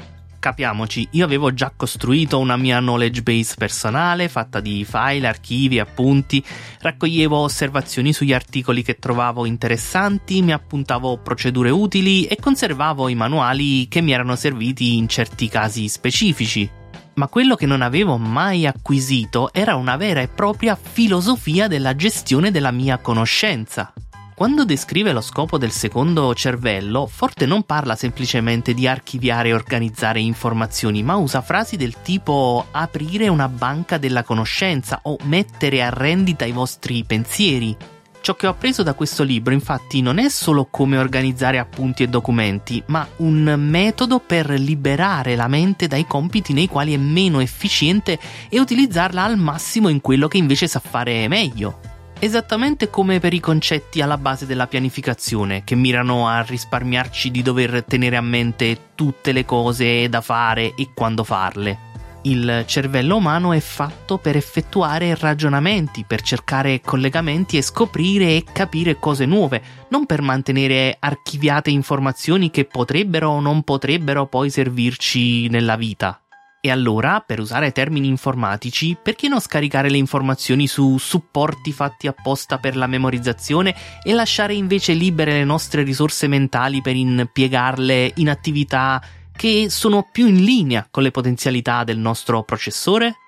Capiamoci, 0.44 1.08
io 1.12 1.24
avevo 1.24 1.54
già 1.54 1.72
costruito 1.74 2.38
una 2.38 2.58
mia 2.58 2.78
knowledge 2.78 3.22
base 3.22 3.54
personale 3.56 4.28
fatta 4.28 4.60
di 4.60 4.84
file, 4.84 5.26
archivi, 5.26 5.78
appunti, 5.78 6.44
raccoglievo 6.80 7.38
osservazioni 7.38 8.12
sugli 8.12 8.34
articoli 8.34 8.82
che 8.82 8.98
trovavo 8.98 9.46
interessanti, 9.46 10.42
mi 10.42 10.52
appuntavo 10.52 11.16
procedure 11.16 11.70
utili 11.70 12.26
e 12.26 12.36
conservavo 12.36 13.08
i 13.08 13.14
manuali 13.14 13.88
che 13.88 14.02
mi 14.02 14.12
erano 14.12 14.36
serviti 14.36 14.98
in 14.98 15.08
certi 15.08 15.48
casi 15.48 15.88
specifici 15.88 16.70
ma 17.14 17.28
quello 17.28 17.54
che 17.54 17.64
non 17.64 17.80
avevo 17.80 18.18
mai 18.18 18.66
acquisito 18.66 19.50
era 19.50 19.76
una 19.76 19.96
vera 19.96 20.20
e 20.20 20.28
propria 20.28 20.76
filosofia 20.76 21.68
della 21.68 21.94
gestione 21.94 22.50
della 22.50 22.72
mia 22.72 22.98
conoscenza. 22.98 23.92
Quando 24.34 24.64
descrive 24.64 25.12
lo 25.12 25.20
scopo 25.20 25.58
del 25.58 25.70
secondo 25.70 26.34
cervello, 26.34 27.06
Forte 27.06 27.46
non 27.46 27.62
parla 27.62 27.94
semplicemente 27.94 28.74
di 28.74 28.88
archiviare 28.88 29.50
e 29.50 29.54
organizzare 29.54 30.18
informazioni, 30.18 31.04
ma 31.04 31.14
usa 31.14 31.40
frasi 31.40 31.76
del 31.76 32.02
tipo 32.02 32.66
aprire 32.72 33.28
una 33.28 33.48
banca 33.48 33.96
della 33.96 34.24
conoscenza 34.24 34.98
o 35.04 35.16
mettere 35.26 35.84
a 35.84 35.90
rendita 35.90 36.44
i 36.44 36.50
vostri 36.50 37.04
pensieri. 37.04 37.76
Ciò 38.20 38.34
che 38.34 38.48
ho 38.48 38.50
appreso 38.50 38.82
da 38.82 38.94
questo 38.94 39.22
libro 39.22 39.54
infatti 39.54 40.02
non 40.02 40.18
è 40.18 40.28
solo 40.28 40.66
come 40.68 40.98
organizzare 40.98 41.60
appunti 41.60 42.02
e 42.02 42.08
documenti, 42.08 42.82
ma 42.86 43.06
un 43.18 43.54
metodo 43.56 44.18
per 44.18 44.50
liberare 44.50 45.36
la 45.36 45.46
mente 45.46 45.86
dai 45.86 46.08
compiti 46.08 46.52
nei 46.52 46.66
quali 46.66 46.92
è 46.92 46.96
meno 46.96 47.38
efficiente 47.38 48.18
e 48.48 48.58
utilizzarla 48.58 49.22
al 49.22 49.38
massimo 49.38 49.88
in 49.88 50.00
quello 50.00 50.26
che 50.26 50.38
invece 50.38 50.66
sa 50.66 50.80
fare 50.80 51.28
meglio. 51.28 51.93
Esattamente 52.24 52.88
come 52.88 53.20
per 53.20 53.34
i 53.34 53.38
concetti 53.38 54.00
alla 54.00 54.16
base 54.16 54.46
della 54.46 54.66
pianificazione, 54.66 55.62
che 55.62 55.74
mirano 55.74 56.26
a 56.26 56.40
risparmiarci 56.40 57.30
di 57.30 57.42
dover 57.42 57.84
tenere 57.86 58.16
a 58.16 58.22
mente 58.22 58.92
tutte 58.94 59.30
le 59.30 59.44
cose 59.44 60.08
da 60.08 60.22
fare 60.22 60.74
e 60.74 60.88
quando 60.94 61.22
farle. 61.22 61.92
Il 62.22 62.64
cervello 62.66 63.16
umano 63.16 63.52
è 63.52 63.60
fatto 63.60 64.16
per 64.16 64.36
effettuare 64.36 65.14
ragionamenti, 65.14 66.06
per 66.08 66.22
cercare 66.22 66.80
collegamenti 66.80 67.58
e 67.58 67.62
scoprire 67.62 68.28
e 68.36 68.44
capire 68.50 68.98
cose 68.98 69.26
nuove, 69.26 69.62
non 69.90 70.06
per 70.06 70.22
mantenere 70.22 70.96
archiviate 70.98 71.68
informazioni 71.68 72.50
che 72.50 72.64
potrebbero 72.64 73.28
o 73.28 73.40
non 73.40 73.64
potrebbero 73.64 74.24
poi 74.28 74.48
servirci 74.48 75.48
nella 75.48 75.76
vita. 75.76 76.23
E 76.66 76.70
allora, 76.70 77.20
per 77.20 77.40
usare 77.40 77.72
termini 77.72 78.06
informatici, 78.06 78.96
perché 78.96 79.28
non 79.28 79.38
scaricare 79.38 79.90
le 79.90 79.98
informazioni 79.98 80.66
su 80.66 80.96
supporti 80.96 81.72
fatti 81.72 82.06
apposta 82.06 82.56
per 82.56 82.74
la 82.74 82.86
memorizzazione 82.86 83.74
e 84.02 84.14
lasciare 84.14 84.54
invece 84.54 84.94
libere 84.94 85.32
le 85.32 85.44
nostre 85.44 85.82
risorse 85.82 86.26
mentali 86.26 86.80
per 86.80 86.96
impiegarle 86.96 88.12
in 88.14 88.30
attività 88.30 88.98
che 89.36 89.66
sono 89.68 90.08
più 90.10 90.26
in 90.26 90.42
linea 90.42 90.88
con 90.90 91.02
le 91.02 91.10
potenzialità 91.10 91.84
del 91.84 91.98
nostro 91.98 92.42
processore? 92.44 93.23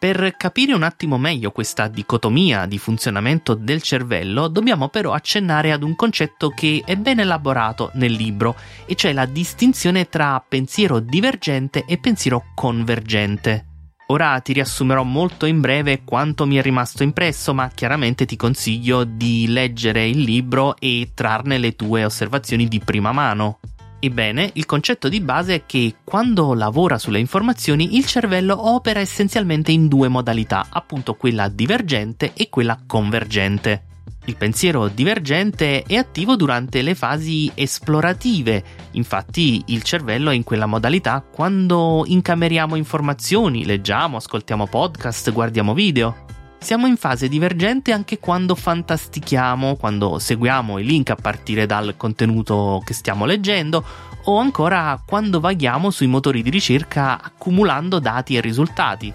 Per 0.00 0.34
capire 0.38 0.72
un 0.72 0.82
attimo 0.82 1.18
meglio 1.18 1.50
questa 1.50 1.86
dicotomia 1.86 2.64
di 2.64 2.78
funzionamento 2.78 3.52
del 3.52 3.82
cervello, 3.82 4.48
dobbiamo 4.48 4.88
però 4.88 5.12
accennare 5.12 5.72
ad 5.72 5.82
un 5.82 5.94
concetto 5.94 6.48
che 6.48 6.82
è 6.86 6.96
ben 6.96 7.20
elaborato 7.20 7.90
nel 7.96 8.12
libro, 8.12 8.56
e 8.86 8.94
cioè 8.94 9.12
la 9.12 9.26
distinzione 9.26 10.08
tra 10.08 10.42
pensiero 10.48 11.00
divergente 11.00 11.84
e 11.86 11.98
pensiero 11.98 12.44
convergente. 12.54 13.66
Ora 14.06 14.40
ti 14.40 14.54
riassumerò 14.54 15.02
molto 15.02 15.44
in 15.44 15.60
breve 15.60 16.02
quanto 16.02 16.46
mi 16.46 16.56
è 16.56 16.62
rimasto 16.62 17.02
impresso, 17.02 17.52
ma 17.52 17.68
chiaramente 17.68 18.24
ti 18.24 18.36
consiglio 18.36 19.04
di 19.04 19.48
leggere 19.48 20.08
il 20.08 20.20
libro 20.20 20.76
e 20.78 21.10
trarne 21.12 21.58
le 21.58 21.76
tue 21.76 22.06
osservazioni 22.06 22.68
di 22.68 22.80
prima 22.80 23.12
mano. 23.12 23.60
Ebbene, 24.02 24.50
il 24.54 24.64
concetto 24.64 25.10
di 25.10 25.20
base 25.20 25.54
è 25.54 25.62
che 25.66 25.96
quando 26.02 26.54
lavora 26.54 26.96
sulle 26.96 27.18
informazioni 27.18 27.96
il 27.96 28.06
cervello 28.06 28.70
opera 28.70 28.98
essenzialmente 28.98 29.72
in 29.72 29.88
due 29.88 30.08
modalità, 30.08 30.68
appunto 30.70 31.14
quella 31.14 31.48
divergente 31.48 32.32
e 32.32 32.48
quella 32.48 32.80
convergente. 32.86 33.84
Il 34.24 34.36
pensiero 34.36 34.88
divergente 34.88 35.82
è 35.82 35.96
attivo 35.96 36.36
durante 36.36 36.80
le 36.80 36.94
fasi 36.94 37.50
esplorative, 37.54 38.64
infatti 38.92 39.62
il 39.66 39.82
cervello 39.82 40.30
è 40.30 40.34
in 40.34 40.44
quella 40.44 40.66
modalità 40.66 41.22
quando 41.22 42.04
incameriamo 42.06 42.76
informazioni, 42.76 43.66
leggiamo, 43.66 44.16
ascoltiamo 44.16 44.66
podcast, 44.66 45.30
guardiamo 45.30 45.74
video. 45.74 46.24
Siamo 46.60 46.86
in 46.86 46.98
fase 46.98 47.28
divergente 47.28 47.90
anche 47.90 48.18
quando 48.18 48.54
fantastichiamo, 48.54 49.76
quando 49.76 50.18
seguiamo 50.18 50.78
i 50.78 50.84
link 50.84 51.08
a 51.08 51.14
partire 51.16 51.64
dal 51.64 51.94
contenuto 51.96 52.82
che 52.84 52.92
stiamo 52.92 53.24
leggendo 53.24 53.82
o 54.24 54.36
ancora 54.36 55.02
quando 55.04 55.40
vaghiamo 55.40 55.90
sui 55.90 56.06
motori 56.06 56.42
di 56.42 56.50
ricerca 56.50 57.20
accumulando 57.20 57.98
dati 57.98 58.36
e 58.36 58.42
risultati. 58.42 59.12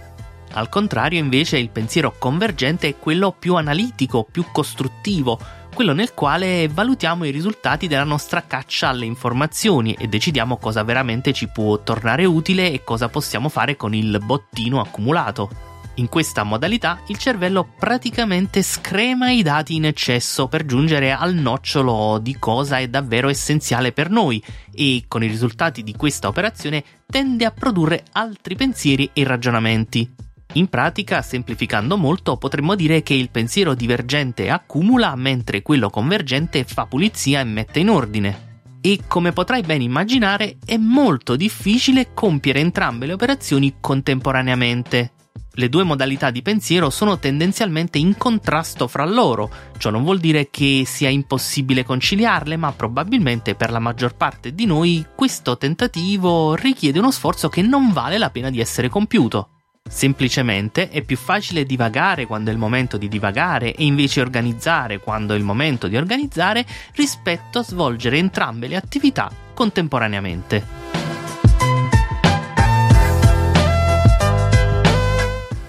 Al 0.54 0.70
contrario, 0.70 1.20
invece, 1.20 1.60
il 1.60 1.70
pensiero 1.70 2.16
convergente 2.18 2.88
è 2.88 2.98
quello 2.98 3.32
più 3.32 3.56
analitico, 3.56 4.26
più 4.30 4.46
costruttivo, 4.52 5.40
quello 5.74 5.94
nel 5.94 6.14
quale 6.14 6.68
valutiamo 6.68 7.26
i 7.26 7.32
risultati 7.32 7.88
della 7.88 8.04
nostra 8.06 8.44
caccia 8.48 8.90
alle 8.90 9.06
informazioni 9.06 9.94
e 9.94 10.08
decidiamo 10.08 10.58
cosa 10.58 10.84
veramente 10.84 11.32
ci 11.32 11.48
può 11.48 11.78
tornare 11.84 12.26
utile 12.26 12.72
e 12.72 12.84
cosa 12.84 13.08
possiamo 13.08 13.50
fare 13.50 13.76
con 13.76 13.94
il 13.94 14.20
bottino 14.24 14.82
accumulato. 14.82 15.74
In 15.98 16.10
questa 16.10 16.44
modalità 16.44 17.00
il 17.08 17.18
cervello 17.18 17.70
praticamente 17.80 18.62
screma 18.62 19.32
i 19.32 19.42
dati 19.42 19.76
in 19.76 19.86
eccesso 19.86 20.48
per 20.48 20.66
giungere 20.66 21.14
al 21.14 21.34
nocciolo 21.34 22.20
di 22.22 22.36
cosa 22.38 22.80
è 22.80 22.90
davvero 22.90 23.30
essenziale 23.30 23.94
per 23.94 24.10
noi 24.10 24.44
e 24.74 25.06
con 25.08 25.24
i 25.24 25.28
risultati 25.28 25.84
di 25.84 25.94
questa 25.96 26.28
operazione 26.28 26.84
tende 27.06 27.46
a 27.46 27.52
produrre 27.52 28.04
altri 28.12 28.56
pensieri 28.56 29.10
e 29.14 29.24
ragionamenti. 29.24 30.24
In 30.56 30.68
pratica, 30.68 31.22
semplificando 31.22 31.98
molto, 31.98 32.36
potremmo 32.36 32.76
dire 32.76 33.02
che 33.02 33.14
il 33.14 33.30
pensiero 33.30 33.74
divergente 33.74 34.50
accumula 34.50 35.16
mentre 35.16 35.62
quello 35.62 35.90
convergente 35.90 36.66
fa 36.66 36.86
pulizia 36.86 37.40
e 37.40 37.46
mette 37.46 37.80
in 37.80 37.90
ordine. 37.90 38.54
E 38.82 39.02
come 39.08 39.32
potrai 39.32 39.64
ben 39.64 39.82
immaginare, 39.82 40.58
è 40.66 40.78
molto 40.78 41.36
difficile 41.36 42.14
compiere 42.14 42.60
entrambe 42.60 43.06
le 43.06 43.14
operazioni 43.14 43.76
contemporaneamente. 43.80 45.15
Le 45.58 45.70
due 45.70 45.84
modalità 45.84 46.32
di 46.32 46.42
pensiero 46.42 46.90
sono 46.90 47.18
tendenzialmente 47.18 47.98
in 47.98 48.18
contrasto 48.18 48.88
fra 48.88 49.06
loro, 49.06 49.50
ciò 49.78 49.90
non 49.90 50.04
vuol 50.04 50.20
dire 50.20 50.50
che 50.50 50.84
sia 50.86 51.08
impossibile 51.08 51.86
conciliarle, 51.86 52.58
ma 52.58 52.74
probabilmente 52.74 53.56
per 53.56 53.72
la 53.72 53.80
maggior 53.80 54.16
parte 54.16 54.54
di 54.54 54.66
noi 54.66 55.06
questo 55.16 55.58
tentativo 55.58 56.56
richiede 56.56 57.00
uno 57.00 57.12
sforzo 57.12 57.48
che 57.48 57.62
non 57.62 57.94
vale 57.94 58.18
la 58.18 58.30
pena 58.30 58.50
di 58.50 58.60
essere 58.60 58.90
compiuto. 58.90 59.52
Semplicemente 59.88 60.90
è 60.90 61.04
più 61.04 61.16
facile 61.16 61.64
divagare 61.64 62.26
quando 62.26 62.50
è 62.50 62.54
il 62.54 62.60
momento 62.60 62.98
di 62.98 63.08
divagare 63.08 63.74
e 63.74 63.86
invece 63.86 64.20
organizzare 64.20 65.00
quando 65.00 65.34
è 65.34 65.38
il 65.38 65.44
momento 65.44 65.88
di 65.88 65.96
organizzare 65.96 66.66
rispetto 66.96 67.60
a 67.60 67.64
svolgere 67.64 68.18
entrambe 68.18 68.68
le 68.68 68.76
attività 68.76 69.32
contemporaneamente. 69.54 70.85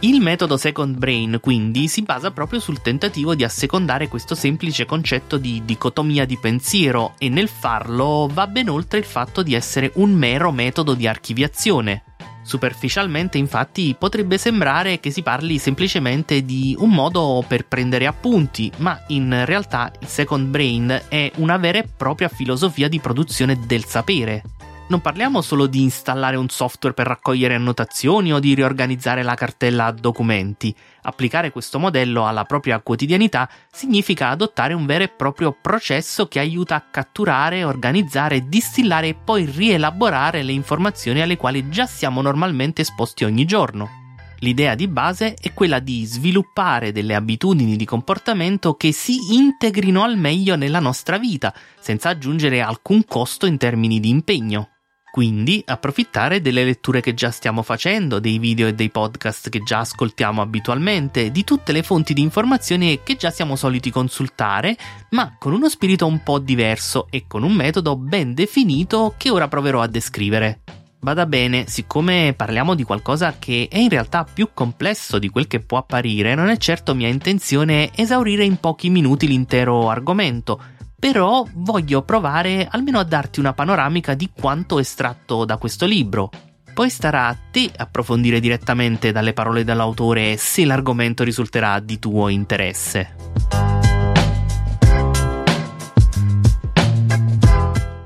Il 0.00 0.20
metodo 0.20 0.58
Second 0.58 0.98
Brain 0.98 1.38
quindi 1.40 1.88
si 1.88 2.02
basa 2.02 2.30
proprio 2.30 2.60
sul 2.60 2.82
tentativo 2.82 3.34
di 3.34 3.44
assecondare 3.44 4.08
questo 4.08 4.34
semplice 4.34 4.84
concetto 4.84 5.38
di 5.38 5.62
dicotomia 5.64 6.26
di 6.26 6.36
pensiero 6.36 7.14
e 7.16 7.30
nel 7.30 7.48
farlo 7.48 8.28
va 8.30 8.46
ben 8.46 8.68
oltre 8.68 8.98
il 8.98 9.06
fatto 9.06 9.42
di 9.42 9.54
essere 9.54 9.92
un 9.94 10.12
mero 10.12 10.52
metodo 10.52 10.92
di 10.92 11.06
archiviazione. 11.06 12.04
Superficialmente 12.42 13.38
infatti 13.38 13.96
potrebbe 13.98 14.36
sembrare 14.36 15.00
che 15.00 15.10
si 15.10 15.22
parli 15.22 15.56
semplicemente 15.56 16.44
di 16.44 16.76
un 16.78 16.90
modo 16.90 17.42
per 17.48 17.66
prendere 17.66 18.06
appunti, 18.06 18.70
ma 18.76 19.02
in 19.08 19.44
realtà 19.46 19.90
il 19.98 20.06
Second 20.06 20.48
Brain 20.48 21.04
è 21.08 21.32
una 21.36 21.56
vera 21.56 21.78
e 21.78 21.88
propria 21.96 22.28
filosofia 22.28 22.86
di 22.88 23.00
produzione 23.00 23.58
del 23.66 23.86
sapere 23.86 24.42
non 24.88 25.00
parliamo 25.00 25.40
solo 25.40 25.66
di 25.66 25.82
installare 25.82 26.36
un 26.36 26.48
software 26.48 26.94
per 26.94 27.08
raccogliere 27.08 27.54
annotazioni 27.54 28.32
o 28.32 28.38
di 28.38 28.54
riorganizzare 28.54 29.24
la 29.24 29.34
cartella 29.34 29.90
documenti. 29.90 30.74
Applicare 31.02 31.50
questo 31.50 31.80
modello 31.80 32.26
alla 32.26 32.44
propria 32.44 32.78
quotidianità 32.80 33.48
significa 33.70 34.28
adottare 34.28 34.74
un 34.74 34.86
vero 34.86 35.02
e 35.02 35.08
proprio 35.08 35.56
processo 35.60 36.28
che 36.28 36.38
aiuta 36.38 36.76
a 36.76 36.84
catturare, 36.88 37.64
organizzare, 37.64 38.48
distillare 38.48 39.08
e 39.08 39.14
poi 39.14 39.44
rielaborare 39.44 40.42
le 40.42 40.52
informazioni 40.52 41.20
alle 41.20 41.36
quali 41.36 41.68
già 41.68 41.86
siamo 41.86 42.22
normalmente 42.22 42.82
esposti 42.82 43.24
ogni 43.24 43.44
giorno. 43.44 44.04
L'idea 44.40 44.74
di 44.74 44.86
base 44.86 45.34
è 45.34 45.52
quella 45.54 45.80
di 45.80 46.04
sviluppare 46.04 46.92
delle 46.92 47.14
abitudini 47.14 47.74
di 47.74 47.86
comportamento 47.86 48.74
che 48.74 48.92
si 48.92 49.34
integrino 49.34 50.04
al 50.04 50.16
meglio 50.16 50.56
nella 50.56 50.78
nostra 50.78 51.18
vita, 51.18 51.54
senza 51.80 52.10
aggiungere 52.10 52.60
alcun 52.60 53.04
costo 53.04 53.46
in 53.46 53.56
termini 53.56 53.98
di 53.98 54.10
impegno. 54.10 54.75
Quindi 55.16 55.62
approfittare 55.64 56.42
delle 56.42 56.62
letture 56.62 57.00
che 57.00 57.14
già 57.14 57.30
stiamo 57.30 57.62
facendo, 57.62 58.18
dei 58.18 58.38
video 58.38 58.66
e 58.66 58.74
dei 58.74 58.90
podcast 58.90 59.48
che 59.48 59.62
già 59.62 59.78
ascoltiamo 59.78 60.42
abitualmente, 60.42 61.30
di 61.30 61.42
tutte 61.42 61.72
le 61.72 61.82
fonti 61.82 62.12
di 62.12 62.20
informazioni 62.20 63.00
che 63.02 63.16
già 63.16 63.30
siamo 63.30 63.56
soliti 63.56 63.90
consultare, 63.90 64.76
ma 65.12 65.34
con 65.38 65.54
uno 65.54 65.70
spirito 65.70 66.04
un 66.04 66.22
po' 66.22 66.38
diverso 66.38 67.06
e 67.08 67.24
con 67.26 67.44
un 67.44 67.54
metodo 67.54 67.96
ben 67.96 68.34
definito 68.34 69.14
che 69.16 69.30
ora 69.30 69.48
proverò 69.48 69.80
a 69.80 69.86
descrivere. 69.86 70.60
Bada 71.00 71.24
bene, 71.24 71.64
siccome 71.66 72.34
parliamo 72.36 72.74
di 72.74 72.82
qualcosa 72.82 73.36
che 73.38 73.68
è 73.70 73.78
in 73.78 73.88
realtà 73.88 74.24
più 74.30 74.50
complesso 74.52 75.18
di 75.18 75.30
quel 75.30 75.46
che 75.46 75.60
può 75.60 75.78
apparire, 75.78 76.34
non 76.34 76.50
è 76.50 76.58
certo 76.58 76.94
mia 76.94 77.08
intenzione 77.08 77.90
esaurire 77.94 78.44
in 78.44 78.56
pochi 78.56 78.90
minuti 78.90 79.26
l'intero 79.26 79.88
argomento, 79.88 80.60
però 80.98 81.46
voglio 81.54 82.02
provare 82.02 82.66
almeno 82.70 82.98
a 82.98 83.04
darti 83.04 83.40
una 83.40 83.52
panoramica 83.52 84.14
di 84.14 84.30
quanto 84.34 84.78
estratto 84.78 85.44
da 85.44 85.58
questo 85.58 85.86
libro. 85.86 86.30
Poi 86.72 86.90
starà 86.90 87.28
a 87.28 87.36
te 87.50 87.70
approfondire 87.74 88.40
direttamente 88.40 89.12
dalle 89.12 89.32
parole 89.32 89.64
dell'autore 89.64 90.36
se 90.36 90.64
l'argomento 90.64 91.24
risulterà 91.24 91.80
di 91.80 91.98
tuo 91.98 92.28
interesse. 92.28 93.14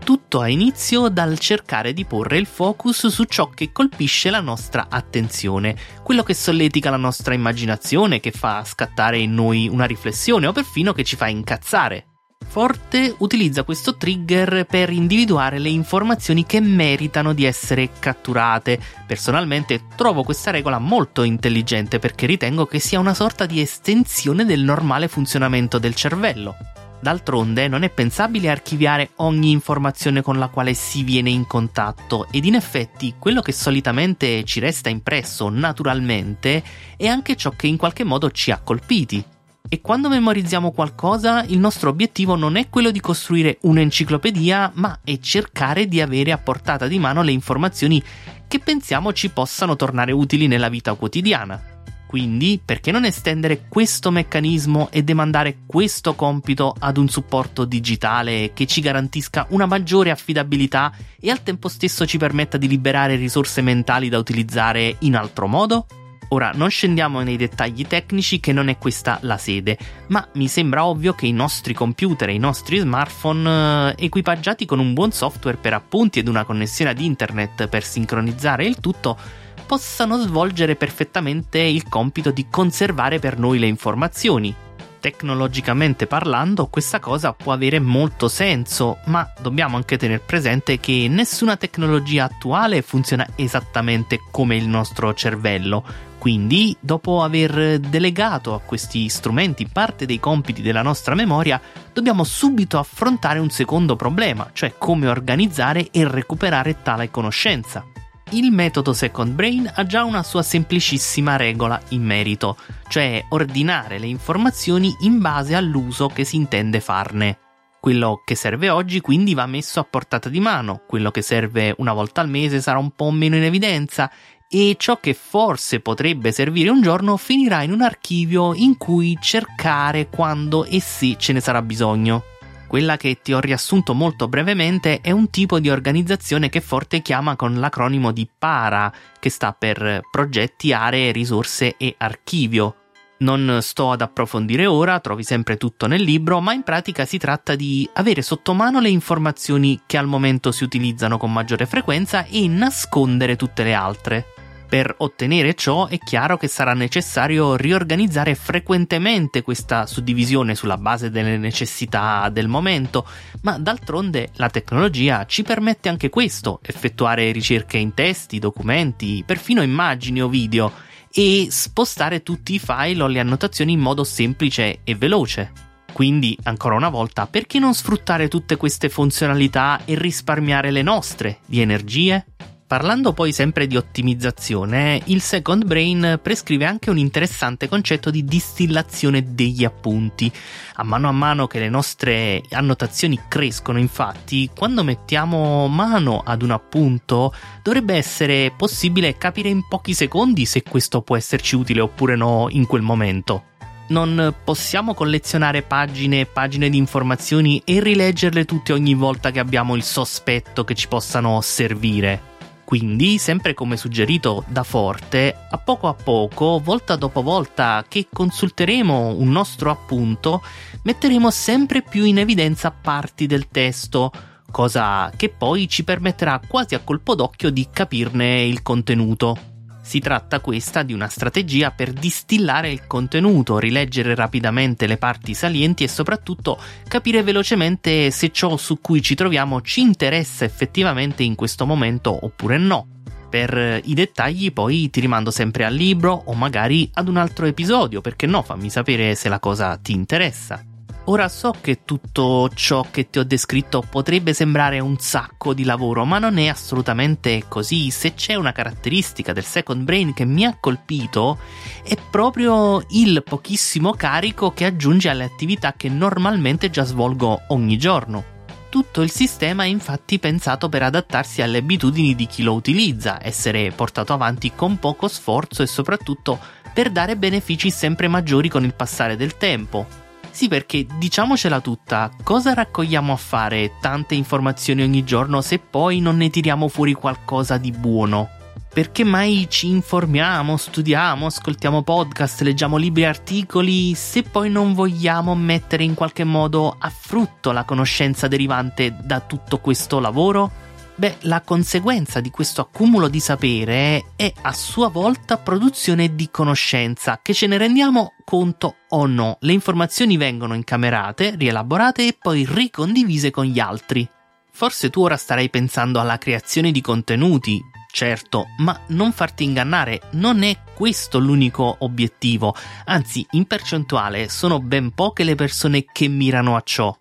Tutto 0.05 0.40
ha 0.40 0.48
inizio 0.48 1.09
dal 1.09 1.38
cercare 1.40 1.92
di 1.92 2.05
porre 2.05 2.38
il 2.38 2.46
focus 2.46 3.09
su 3.09 3.24
ciò 3.24 3.48
che 3.48 3.72
colpisce 3.72 4.31
la 4.31 4.40
nostra 4.40 4.87
attenzione, 4.88 5.76
quello 6.05 6.22
che 6.22 6.35
solletica 6.35 6.90
la 6.90 6.96
nostra 6.96 7.35
immaginazione, 7.35 8.20
che 8.20 8.31
fa 8.31 8.64
scattare 8.64 9.18
in 9.18 9.35
noi 9.35 9.68
una 9.68 9.87
riflessione 9.87 10.46
o 10.46 10.53
perfino 10.53 10.92
che 10.92 11.03
ci 11.03 11.16
fa 11.16 11.26
incazzare. 11.26 12.10
Forte 12.50 13.14
utilizza 13.18 13.62
questo 13.62 13.96
trigger 13.96 14.66
per 14.66 14.90
individuare 14.90 15.61
le 15.61 15.68
informazioni 15.68 16.44
che 16.44 16.61
meritano 16.61 17.33
di 17.33 17.44
essere 17.44 17.90
catturate. 18.00 18.76
Personalmente 19.07 19.85
trovo 19.94 20.24
questa 20.24 20.50
regola 20.50 20.81
molto 20.81 21.22
intelligente 21.22 22.00
perché 22.00 22.26
ritengo 22.26 22.66
che 22.66 22.81
sia 22.81 22.98
una 22.98 23.14
sorta 23.14 23.46
di 23.46 23.61
estensione 23.61 24.44
del 24.44 24.64
normale 24.64 25.07
funzionamento 25.07 25.79
del 25.79 25.94
cervello. 25.94 26.57
D'altronde 26.98 27.68
non 27.68 27.85
è 27.85 27.88
pensabile 27.88 28.50
archiviare 28.50 29.11
ogni 29.16 29.53
informazione 29.53 30.20
con 30.20 30.37
la 30.37 30.48
quale 30.48 30.74
si 30.74 31.05
viene 31.05 31.31
in 31.31 31.46
contatto 31.46 32.26
ed 32.33 32.44
in 32.44 32.57
effetti 32.57 33.14
quello 33.16 33.42
che 33.42 33.53
solitamente 33.53 34.42
ci 34.42 34.59
resta 34.59 34.88
impresso 34.88 35.48
naturalmente 35.48 36.64
è 36.96 37.07
anche 37.07 37.37
ciò 37.37 37.50
che 37.50 37.68
in 37.68 37.76
qualche 37.76 38.03
modo 38.03 38.31
ci 38.33 38.50
ha 38.50 38.59
colpiti. 38.59 39.24
E 39.68 39.81
quando 39.81 40.09
memorizziamo 40.09 40.73
qualcosa, 40.73 41.44
il 41.44 41.59
nostro 41.59 41.90
obiettivo 41.90 42.35
non 42.35 42.57
è 42.57 42.68
quello 42.68 42.90
di 42.90 43.01
costruire 43.01 43.59
un'enciclopedia, 43.62 44.73
ma 44.75 44.99
è 45.05 45.18
cercare 45.18 45.87
di 45.87 46.01
avere 46.01 46.33
a 46.33 46.38
portata 46.38 46.88
di 46.88 46.99
mano 46.99 47.23
le 47.23 47.33
informazioni 47.33 48.03
che 48.49 48.59
pensiamo 48.59 49.12
ci 49.12 49.31
possano 49.31 49.77
tornare 49.77 50.11
utili 50.11 50.49
nella 50.49 50.68
vita 50.68 50.94
quotidiana. 50.94 51.79
Quindi, 52.11 52.61
perché 52.64 52.90
non 52.90 53.05
estendere 53.05 53.66
questo 53.68 54.11
meccanismo 54.11 54.88
e 54.90 55.05
demandare 55.05 55.59
questo 55.64 56.16
compito 56.16 56.75
ad 56.77 56.96
un 56.96 57.09
supporto 57.09 57.64
digitale 57.64 58.53
che 58.53 58.66
ci 58.66 58.81
garantisca 58.81 59.46
una 59.51 59.66
maggiore 59.66 60.11
affidabilità 60.11 60.92
e 61.20 61.31
al 61.31 61.44
tempo 61.44 61.68
stesso 61.68 62.05
ci 62.07 62.18
permetta 62.18 62.57
di 62.57 62.66
liberare 62.66 63.14
risorse 63.14 63.62
mentali 63.62 64.09
da 64.09 64.18
utilizzare 64.18 64.96
in 64.99 65.14
altro 65.14 65.46
modo? 65.46 65.87
Ora 66.32 66.52
non 66.54 66.70
scendiamo 66.70 67.22
nei 67.22 67.36
dettagli 67.36 67.84
tecnici 67.86 68.38
che 68.38 68.52
non 68.52 68.68
è 68.68 68.78
questa 68.78 69.18
la 69.22 69.36
sede, 69.36 69.76
ma 70.08 70.26
mi 70.34 70.46
sembra 70.46 70.84
ovvio 70.84 71.12
che 71.12 71.26
i 71.26 71.32
nostri 71.32 71.74
computer 71.74 72.28
e 72.28 72.34
i 72.34 72.38
nostri 72.38 72.78
smartphone 72.78 73.94
eh, 73.96 74.04
equipaggiati 74.04 74.64
con 74.64 74.78
un 74.78 74.94
buon 74.94 75.10
software 75.10 75.56
per 75.56 75.72
appunti 75.72 76.20
ed 76.20 76.28
una 76.28 76.44
connessione 76.44 76.92
ad 76.92 77.00
internet 77.00 77.66
per 77.66 77.82
sincronizzare 77.82 78.64
il 78.64 78.78
tutto 78.78 79.18
possano 79.66 80.18
svolgere 80.18 80.76
perfettamente 80.76 81.58
il 81.58 81.88
compito 81.88 82.30
di 82.30 82.46
conservare 82.48 83.18
per 83.18 83.36
noi 83.36 83.58
le 83.58 83.66
informazioni. 83.66 84.54
Tecnologicamente 85.00 86.06
parlando, 86.06 86.66
questa 86.66 87.00
cosa 87.00 87.32
può 87.32 87.52
avere 87.52 87.80
molto 87.80 88.28
senso, 88.28 88.98
ma 89.06 89.28
dobbiamo 89.40 89.76
anche 89.76 89.96
tenere 89.96 90.20
presente 90.20 90.78
che 90.78 91.06
nessuna 91.08 91.56
tecnologia 91.56 92.24
attuale 92.24 92.82
funziona 92.82 93.26
esattamente 93.36 94.20
come 94.30 94.56
il 94.56 94.68
nostro 94.68 95.14
cervello, 95.14 96.10
quindi, 96.20 96.76
dopo 96.78 97.22
aver 97.22 97.80
delegato 97.80 98.52
a 98.52 98.61
questi 98.61 99.09
strumenti 99.09 99.66
parte 99.66 100.04
dei 100.04 100.20
compiti 100.20 100.61
della 100.61 100.83
nostra 100.83 101.14
memoria, 101.14 101.59
dobbiamo 101.94 102.24
subito 102.24 102.78
affrontare 102.78 103.38
un 103.38 103.48
secondo 103.48 103.96
problema, 103.96 104.50
cioè 104.52 104.74
come 104.76 105.09
organizzare 105.09 105.88
e 105.90 106.06
recuperare 106.06 106.83
tale 106.83 107.11
conoscenza. 107.11 107.87
Il 108.33 108.52
metodo 108.52 108.92
Second 108.92 109.33
Brain 109.33 109.72
ha 109.74 109.87
già 109.87 110.04
una 110.04 110.22
sua 110.22 110.42
semplicissima 110.42 111.37
regola 111.37 111.80
in 111.88 112.02
merito, 112.02 112.59
cioè 112.88 113.24
ordinare 113.30 113.98
le 113.98 114.06
informazioni 114.06 114.94
in 115.00 115.20
base 115.20 115.54
all'uso 115.54 116.09
che 116.09 116.24
si 116.24 116.37
intende 116.37 116.80
farne. 116.80 117.49
Quello 117.80 118.20
che 118.26 118.34
serve 118.34 118.68
oggi 118.68 119.00
quindi 119.00 119.32
va 119.32 119.46
messo 119.46 119.80
a 119.80 119.84
portata 119.84 120.28
di 120.28 120.38
mano, 120.38 120.82
quello 120.86 121.10
che 121.10 121.22
serve 121.22 121.74
una 121.78 121.94
volta 121.94 122.20
al 122.20 122.28
mese 122.28 122.60
sarà 122.60 122.78
un 122.78 122.90
po' 122.90 123.10
meno 123.10 123.36
in 123.36 123.42
evidenza 123.42 124.10
e 124.50 124.76
ciò 124.78 125.00
che 125.00 125.14
forse 125.14 125.80
potrebbe 125.80 126.30
servire 126.30 126.68
un 126.68 126.82
giorno 126.82 127.16
finirà 127.16 127.62
in 127.62 127.72
un 127.72 127.80
archivio 127.80 128.52
in 128.52 128.76
cui 128.76 129.16
cercare 129.18 130.08
quando 130.08 130.66
e 130.66 130.78
se 130.78 131.16
ce 131.16 131.32
ne 131.32 131.40
sarà 131.40 131.62
bisogno. 131.62 132.24
Quella 132.66 132.98
che 132.98 133.20
ti 133.22 133.32
ho 133.32 133.40
riassunto 133.40 133.94
molto 133.94 134.28
brevemente 134.28 135.00
è 135.00 135.10
un 135.10 135.30
tipo 135.30 135.58
di 135.58 135.70
organizzazione 135.70 136.50
che 136.50 136.60
Forte 136.60 137.00
chiama 137.00 137.34
con 137.34 137.58
l'acronimo 137.58 138.12
di 138.12 138.28
PARA, 138.38 138.92
che 139.18 139.30
sta 139.30 139.52
per 139.52 140.02
Progetti, 140.10 140.72
Aree, 140.72 141.12
Risorse 141.12 141.76
e 141.78 141.94
Archivio. 141.96 142.79
Non 143.20 143.59
sto 143.61 143.90
ad 143.90 144.00
approfondire 144.00 144.64
ora, 144.64 144.98
trovi 144.98 145.24
sempre 145.24 145.59
tutto 145.59 145.87
nel 145.87 146.00
libro, 146.00 146.40
ma 146.40 146.54
in 146.54 146.62
pratica 146.62 147.04
si 147.04 147.18
tratta 147.18 147.54
di 147.54 147.87
avere 147.92 148.22
sotto 148.22 148.54
mano 148.54 148.80
le 148.80 148.88
informazioni 148.88 149.83
che 149.85 149.98
al 149.98 150.06
momento 150.06 150.52
si 150.52 150.64
utilizzano 150.64 151.18
con 151.18 151.30
maggiore 151.30 151.66
frequenza 151.66 152.24
e 152.24 152.48
nascondere 152.48 153.37
tutte 153.37 153.62
le 153.62 153.74
altre. 153.74 154.26
Per 154.70 154.94
ottenere 154.98 155.52
ciò 155.54 155.87
è 155.88 155.98
chiaro 155.98 156.38
che 156.38 156.48
sarà 156.48 156.72
necessario 156.72 157.56
riorganizzare 157.56 158.35
frequentemente 158.35 159.42
questa 159.42 159.85
suddivisione 159.85 160.54
sulla 160.54 160.78
base 160.78 161.11
delle 161.11 161.37
necessità 161.37 162.26
del 162.30 162.48
momento, 162.48 163.06
ma 163.42 163.59
d'altronde 163.59 164.30
la 164.37 164.48
tecnologia 164.48 165.26
ci 165.26 165.42
permette 165.42 165.90
anche 165.90 166.09
questo, 166.09 166.61
effettuare 166.62 167.33
ricerche 167.33 167.76
in 167.76 167.92
testi, 167.92 168.38
documenti, 168.38 169.24
perfino 169.26 169.61
immagini 169.61 170.22
o 170.22 170.28
video 170.28 170.88
e 171.12 171.49
spostare 171.51 172.23
tutti 172.23 172.55
i 172.55 172.59
file 172.59 173.03
o 173.03 173.07
le 173.07 173.20
annotazioni 173.20 173.73
in 173.73 173.81
modo 173.81 174.05
semplice 174.05 174.81
e 174.85 174.94
veloce. 174.94 175.53
Quindi, 175.92 176.38
ancora 176.44 176.77
una 176.77 176.88
volta, 176.88 177.27
perché 177.27 177.59
non 177.59 177.75
sfruttare 177.75 178.29
tutte 178.29 178.57
queste 178.57 178.88
funzionalità 178.88 179.81
e 179.85 179.96
risparmiare 179.96 180.70
le 180.70 180.83
nostre 180.83 181.38
di 181.46 181.61
energie? 181.61 182.25
Parlando 182.70 183.12
poi 183.12 183.33
sempre 183.33 183.66
di 183.66 183.76
ottimizzazione, 183.76 185.02
il 185.06 185.20
Second 185.22 185.64
Brain 185.64 186.20
prescrive 186.22 186.66
anche 186.66 186.88
un 186.88 186.98
interessante 186.98 187.66
concetto 187.66 188.11
di 188.11 188.24
distillazione 188.24 189.35
degli 189.35 189.64
appunti. 189.64 190.30
A 190.74 190.85
mano 190.85 191.09
a 191.09 191.11
mano 191.11 191.48
che 191.48 191.59
le 191.59 191.68
nostre 191.68 192.40
annotazioni 192.50 193.22
crescono, 193.26 193.80
infatti, 193.80 194.48
quando 194.56 194.85
mettiamo 194.85 195.66
mano 195.66 196.22
ad 196.24 196.42
un 196.42 196.52
appunto, 196.52 197.35
dovrebbe 197.61 197.96
essere 197.96 198.52
possibile 198.56 199.18
capire 199.18 199.48
in 199.48 199.66
pochi 199.66 199.92
secondi 199.92 200.44
se 200.44 200.62
questo 200.62 201.02
può 201.02 201.16
esserci 201.16 201.56
utile 201.56 201.80
oppure 201.80 202.14
no 202.14 202.46
in 202.50 202.66
quel 202.66 202.83
momento 202.83 203.46
non 203.88 204.33
possiamo 204.44 204.94
collezionare 204.94 205.62
pagine 205.62 206.20
e 206.20 206.26
pagine 206.26 206.70
di 206.70 206.76
informazioni 206.76 207.61
e 207.64 207.80
rileggerle 207.80 208.44
tutte 208.44 208.72
ogni 208.72 208.94
volta 208.94 209.33
che 209.33 209.40
abbiamo 209.40 209.74
il 209.74 209.83
sospetto 209.83 210.62
che 210.62 210.76
ci 210.76 210.87
possano 210.87 211.40
servire. 211.40 212.29
Quindi, 212.70 213.18
sempre 213.18 213.52
come 213.52 213.76
suggerito 213.76 214.44
da 214.46 214.62
Forte, 214.62 215.35
a 215.50 215.59
poco 215.59 215.88
a 215.88 215.92
poco, 215.92 216.61
volta 216.62 216.94
dopo 216.94 217.20
volta 217.20 217.85
che 217.88 218.06
consulteremo 218.12 219.16
un 219.18 219.28
nostro 219.28 219.72
appunto, 219.72 220.40
metteremo 220.85 221.33
sempre 221.33 221.83
più 221.83 222.04
in 222.04 222.18
evidenza 222.18 222.70
parti 222.70 223.26
del 223.26 223.48
testo, 223.48 224.12
cosa 224.52 225.11
che 225.16 225.30
poi 225.30 225.68
ci 225.68 225.83
permetterà 225.83 226.40
quasi 226.46 226.76
a 226.76 226.78
colpo 226.78 227.16
d'occhio 227.16 227.50
di 227.50 227.66
capirne 227.72 228.44
il 228.44 228.62
contenuto. 228.62 229.49
Si 229.90 229.98
tratta 229.98 230.38
questa 230.38 230.85
di 230.85 230.92
una 230.92 231.09
strategia 231.09 231.72
per 231.72 231.92
distillare 231.92 232.70
il 232.70 232.87
contenuto, 232.87 233.59
rileggere 233.59 234.14
rapidamente 234.14 234.87
le 234.87 234.98
parti 234.98 235.35
salienti 235.35 235.83
e 235.83 235.88
soprattutto 235.88 236.61
capire 236.87 237.24
velocemente 237.24 238.12
se 238.12 238.31
ciò 238.31 238.57
su 238.57 238.81
cui 238.81 239.03
ci 239.03 239.16
troviamo 239.16 239.62
ci 239.62 239.81
interessa 239.81 240.44
effettivamente 240.44 241.24
in 241.24 241.35
questo 241.35 241.66
momento 241.66 242.16
oppure 242.24 242.57
no. 242.57 242.87
Per 243.29 243.81
i 243.83 243.94
dettagli 243.94 244.53
poi 244.53 244.90
ti 244.90 245.00
rimando 245.00 245.33
sempre 245.33 245.64
al 245.64 245.74
libro 245.74 246.22
o 246.24 246.35
magari 246.35 246.88
ad 246.94 247.09
un 247.09 247.16
altro 247.16 247.46
episodio, 247.46 248.00
perché 248.00 248.29
no, 248.29 248.42
fammi 248.42 248.70
sapere 248.70 249.16
se 249.16 249.29
la 249.29 249.40
cosa 249.40 249.76
ti 249.76 249.90
interessa. 249.90 250.69
Ora 251.11 251.29
so 251.29 251.53
che 251.61 251.81
tutto 251.85 252.49
ciò 252.55 252.87
che 252.88 253.11
ti 253.11 253.18
ho 253.18 253.25
descritto 253.25 253.83
potrebbe 253.83 254.33
sembrare 254.33 254.79
un 254.79 254.96
sacco 255.01 255.53
di 255.55 255.64
lavoro, 255.64 256.05
ma 256.05 256.20
non 256.20 256.38
è 256.38 256.46
assolutamente 256.46 257.46
così. 257.49 257.90
Se 257.90 258.14
c'è 258.14 258.37
una 258.37 258.53
caratteristica 258.53 259.33
del 259.33 259.42
Second 259.42 259.83
Brain 259.83 260.14
che 260.14 260.25
mi 260.25 260.44
ha 260.44 260.57
colpito, 260.61 261.38
è 261.83 261.96
proprio 262.11 262.85
il 262.90 263.25
pochissimo 263.25 263.92
carico 263.94 264.53
che 264.53 264.66
aggiunge 264.66 265.09
alle 265.09 265.25
attività 265.25 265.75
che 265.77 265.88
normalmente 265.88 266.70
già 266.70 266.85
svolgo 266.85 267.42
ogni 267.49 267.77
giorno. 267.77 268.25
Tutto 268.68 269.03
il 269.03 269.11
sistema 269.11 269.64
è 269.64 269.66
infatti 269.66 270.20
pensato 270.20 270.68
per 270.68 270.85
adattarsi 270.85 271.42
alle 271.42 271.59
abitudini 271.59 272.14
di 272.14 272.29
chi 272.29 272.44
lo 272.44 272.55
utilizza, 272.55 273.18
essere 273.20 273.73
portato 273.73 274.12
avanti 274.12 274.53
con 274.55 274.79
poco 274.79 275.09
sforzo 275.09 275.64
e 275.64 275.66
soprattutto 275.66 276.38
per 276.73 276.92
dare 276.92 277.16
benefici 277.16 277.68
sempre 277.73 278.07
maggiori 278.07 278.49
con 278.49 278.62
il 278.62 278.75
passare 278.75 279.16
del 279.16 279.37
tempo. 279.37 279.99
Sì, 280.30 280.48
perché 280.48 280.86
diciamocela 280.96 281.60
tutta, 281.60 282.10
cosa 282.22 282.54
raccogliamo 282.54 283.12
a 283.12 283.16
fare 283.16 283.72
tante 283.80 284.14
informazioni 284.14 284.82
ogni 284.82 285.04
giorno 285.04 285.40
se 285.40 285.58
poi 285.58 286.00
non 286.00 286.16
ne 286.16 286.30
tiriamo 286.30 286.68
fuori 286.68 286.92
qualcosa 286.94 287.58
di 287.58 287.72
buono? 287.72 288.28
Perché 288.72 289.02
mai 289.02 289.46
ci 289.50 289.68
informiamo, 289.68 290.56
studiamo, 290.56 291.26
ascoltiamo 291.26 291.82
podcast, 291.82 292.42
leggiamo 292.42 292.76
libri 292.76 293.02
e 293.02 293.06
articoli 293.06 293.94
se 293.94 294.22
poi 294.22 294.48
non 294.48 294.74
vogliamo 294.74 295.34
mettere 295.34 295.82
in 295.82 295.94
qualche 295.94 296.22
modo 296.22 296.76
a 296.78 296.88
frutto 296.88 297.50
la 297.50 297.64
conoscenza 297.64 298.28
derivante 298.28 298.96
da 299.02 299.18
tutto 299.18 299.58
questo 299.58 299.98
lavoro? 299.98 300.68
Beh, 301.00 301.16
la 301.20 301.40
conseguenza 301.40 302.20
di 302.20 302.28
questo 302.28 302.60
accumulo 302.60 303.08
di 303.08 303.20
sapere 303.20 304.12
è 304.16 304.30
a 304.42 304.52
sua 304.52 304.88
volta 304.90 305.38
produzione 305.38 306.14
di 306.14 306.28
conoscenza, 306.30 307.20
che 307.22 307.32
ce 307.32 307.46
ne 307.46 307.56
rendiamo 307.56 308.12
conto 308.22 308.74
o 308.90 309.06
no. 309.06 309.38
Le 309.40 309.54
informazioni 309.54 310.18
vengono 310.18 310.52
incamerate, 310.52 311.36
rielaborate 311.36 312.06
e 312.06 312.18
poi 312.20 312.46
ricondivise 312.46 313.30
con 313.30 313.46
gli 313.46 313.58
altri. 313.58 314.06
Forse 314.52 314.90
tu 314.90 315.00
ora 315.00 315.16
starai 315.16 315.48
pensando 315.48 316.00
alla 316.00 316.18
creazione 316.18 316.70
di 316.70 316.82
contenuti, 316.82 317.58
certo, 317.90 318.48
ma 318.58 318.78
non 318.88 319.12
farti 319.12 319.44
ingannare, 319.44 320.02
non 320.10 320.42
è 320.42 320.54
questo 320.74 321.18
l'unico 321.18 321.76
obiettivo, 321.78 322.54
anzi 322.84 323.26
in 323.30 323.46
percentuale 323.46 324.28
sono 324.28 324.60
ben 324.60 324.90
poche 324.90 325.24
le 325.24 325.34
persone 325.34 325.82
che 325.90 326.08
mirano 326.08 326.56
a 326.56 326.62
ciò. 326.62 326.94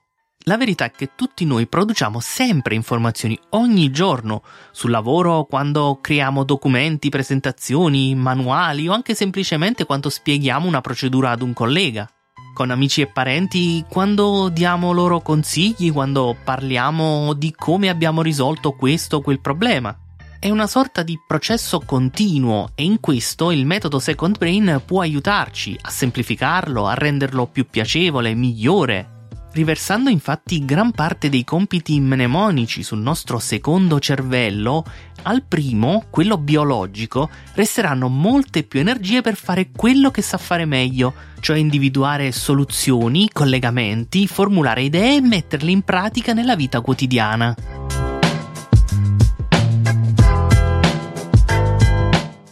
La 0.46 0.56
verità 0.56 0.86
è 0.86 0.92
che 0.92 1.12
tutti 1.16 1.44
noi 1.44 1.68
produciamo 1.68 2.22
sempre 2.22 2.74
informazioni 2.74 3.38
ogni 3.50 3.92
giorno 3.92 4.42
sul 4.72 4.90
lavoro, 4.90 5.44
quando 5.44 6.00
creiamo 6.02 6.46
documenti, 6.46 7.10
presentazioni, 7.10 8.16
manuali 8.16 8.88
o 8.88 8.94
anche 8.94 9.16
semplicemente 9.16 9.86
quando 9.86 10.10
spieghiamo 10.10 10.66
una 10.66 10.80
procedura 10.80 11.32
ad 11.32 11.42
un 11.42 11.52
collega. 11.52 12.10
Con 12.54 12.72
amici 12.72 13.02
e 13.02 13.08
parenti, 13.08 13.84
quando 13.88 14.50
diamo 14.50 14.94
loro 14.94 15.20
consigli, 15.20 15.92
quando 15.92 16.36
parliamo 16.42 17.34
di 17.34 17.54
come 17.54 17.90
abbiamo 17.90 18.22
risolto 18.22 18.72
questo 18.72 19.18
o 19.18 19.22
quel 19.22 19.42
problema. 19.42 19.96
È 20.40 20.50
una 20.50 20.68
sorta 20.68 21.04
di 21.04 21.20
processo 21.28 21.82
continuo 21.82 22.72
e 22.76 22.86
in 22.86 23.02
questo 23.02 23.52
il 23.52 23.66
metodo 23.66 24.00
Second 24.00 24.38
Brain 24.38 24.82
può 24.86 25.02
aiutarci 25.02 25.78
a 25.82 25.90
semplificarlo, 25.90 26.88
a 26.88 26.94
renderlo 26.94 27.46
più 27.46 27.68
piacevole, 27.70 28.34
migliore 28.34 29.18
Riversando 29.52 30.10
infatti 30.10 30.64
gran 30.64 30.92
parte 30.92 31.28
dei 31.28 31.44
compiti 31.44 32.00
mnemonici 32.00 32.84
sul 32.84 33.00
nostro 33.00 33.40
secondo 33.40 34.00
cervello, 34.00 34.86
al 35.24 35.44
primo, 35.44 36.06
quello 36.10 36.38
biologico, 36.38 37.30
resteranno 37.56 38.10
molte 38.10 38.64
più 38.64 38.80
energie 38.80 39.22
per 39.22 39.36
fare 39.36 39.70
quello 39.76 40.12
che 40.12 40.22
sa 40.22 40.38
fare 40.38 40.66
meglio, 40.66 41.14
cioè 41.40 41.58
individuare 41.58 42.32
soluzioni, 42.32 43.30
collegamenti, 43.32 44.28
formulare 44.28 44.84
idee 44.84 45.18
e 45.18 45.22
metterle 45.22 45.72
in 45.72 45.82
pratica 45.82 46.34
nella 46.34 46.56
vita 46.56 46.82
quotidiana. 46.82 47.56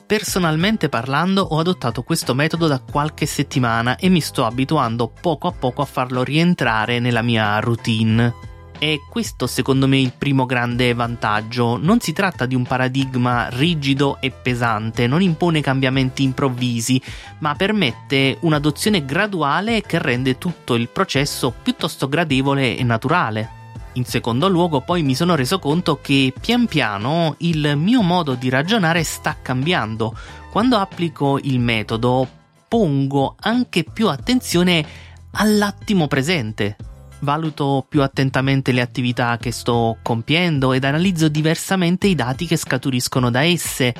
Personalmente 0.07 0.87
parlando 0.87 1.41
ho 1.41 1.59
adottato 1.59 2.01
questo 2.01 2.33
metodo 2.33 2.67
da 2.67 2.79
qualche 2.79 3.25
settimana 3.25 3.97
e 3.97 4.07
mi 4.07 4.21
sto 4.21 4.45
abituando 4.45 5.11
poco 5.19 5.49
a 5.49 5.51
poco 5.51 5.81
a 5.81 5.85
farlo 5.85 6.23
rientrare 6.23 6.99
nella 6.99 7.21
mia 7.21 7.59
routine. 7.59 8.33
E 8.79 9.01
questo 9.09 9.47
secondo 9.47 9.85
me 9.85 9.99
il 9.99 10.13
primo 10.17 10.45
grande 10.45 10.93
vantaggio. 10.93 11.75
Non 11.75 11.99
si 11.99 12.13
tratta 12.13 12.45
di 12.45 12.55
un 12.55 12.63
paradigma 12.63 13.49
rigido 13.49 14.21
e 14.21 14.31
pesante, 14.31 15.07
non 15.07 15.21
impone 15.21 15.59
cambiamenti 15.59 16.23
improvvisi, 16.23 17.01
ma 17.39 17.53
permette 17.55 18.37
un'adozione 18.39 19.03
graduale 19.03 19.81
che 19.81 19.99
rende 20.01 20.37
tutto 20.37 20.75
il 20.75 20.87
processo 20.87 21.53
piuttosto 21.61 22.07
gradevole 22.07 22.77
e 22.77 22.83
naturale. 22.83 23.49
In 23.97 24.05
secondo 24.05 24.47
luogo 24.47 24.81
poi 24.81 25.01
mi 25.01 25.15
sono 25.15 25.33
reso 25.33 25.57
conto 25.57 25.99
che 25.99 26.31
pian 26.39 26.67
piano 26.67 27.33
il 27.39 27.75
mio 27.75 28.03
modo 28.03 28.35
di 28.35 28.47
ragionare 28.47 29.03
sta 29.03 29.37
cambiando. 29.41 30.15
Quando 30.51 30.77
applico 30.77 31.39
il 31.41 31.59
metodo 31.59 32.27
pongo 32.67 33.35
anche 33.39 33.83
più 33.83 34.07
attenzione 34.07 34.85
all'attimo 35.31 36.05
presente. 36.05 36.75
Valuto 37.21 37.83
più 37.89 38.03
attentamente 38.03 38.71
le 38.71 38.81
attività 38.81 39.35
che 39.37 39.49
sto 39.51 39.97
compiendo 40.03 40.73
ed 40.73 40.83
analizzo 40.83 41.27
diversamente 41.27 42.05
i 42.05 42.13
dati 42.13 42.45
che 42.45 42.55
scaturiscono 42.55 43.31
da 43.31 43.43
esse 43.43 43.95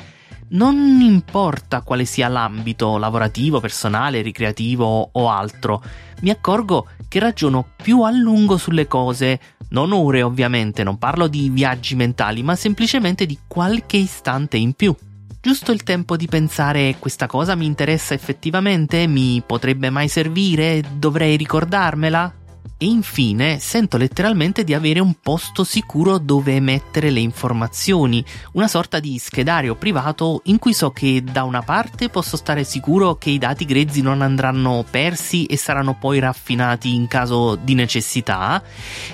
Non 0.50 1.00
importa 1.02 1.82
quale 1.82 2.06
sia 2.06 2.28
l'ambito 2.28 2.96
lavorativo, 2.96 3.60
personale, 3.60 4.22
ricreativo 4.22 5.10
o 5.12 5.28
altro, 5.28 5.82
mi 6.20 6.30
accorgo 6.30 6.86
che 7.06 7.18
ragiono 7.18 7.66
più 7.76 8.02
a 8.02 8.10
lungo 8.10 8.56
sulle 8.56 8.86
cose, 8.86 9.40
non 9.70 9.92
ore 9.92 10.22
ovviamente, 10.22 10.82
non 10.82 10.96
parlo 10.96 11.26
di 11.26 11.50
viaggi 11.50 11.94
mentali, 11.94 12.42
ma 12.42 12.56
semplicemente 12.56 13.26
di 13.26 13.38
qualche 13.46 13.98
istante 13.98 14.56
in 14.56 14.72
più. 14.72 14.94
Giusto 15.40 15.70
il 15.70 15.82
tempo 15.82 16.16
di 16.16 16.26
pensare 16.26 16.96
questa 16.98 17.26
cosa 17.26 17.54
mi 17.54 17.66
interessa 17.66 18.14
effettivamente? 18.14 19.06
Mi 19.06 19.42
potrebbe 19.46 19.90
mai 19.90 20.08
servire? 20.08 20.82
Dovrei 20.96 21.36
ricordarmela? 21.36 22.37
E 22.76 22.86
infine 22.86 23.58
sento 23.58 23.96
letteralmente 23.96 24.64
di 24.64 24.74
avere 24.74 25.00
un 25.00 25.14
posto 25.20 25.64
sicuro 25.64 26.18
dove 26.18 26.60
mettere 26.60 27.10
le 27.10 27.20
informazioni, 27.20 28.24
una 28.52 28.68
sorta 28.68 29.00
di 29.00 29.18
schedario 29.18 29.74
privato 29.74 30.42
in 30.44 30.58
cui 30.58 30.72
so 30.72 30.90
che 30.90 31.22
da 31.22 31.44
una 31.44 31.62
parte 31.62 32.08
posso 32.08 32.36
stare 32.36 32.64
sicuro 32.64 33.16
che 33.16 33.30
i 33.30 33.38
dati 33.38 33.64
grezzi 33.64 34.00
non 34.00 34.22
andranno 34.22 34.84
persi 34.88 35.46
e 35.46 35.56
saranno 35.56 35.96
poi 35.98 36.18
raffinati 36.18 36.94
in 36.94 37.08
caso 37.08 37.56
di 37.56 37.74
necessità, 37.74 38.62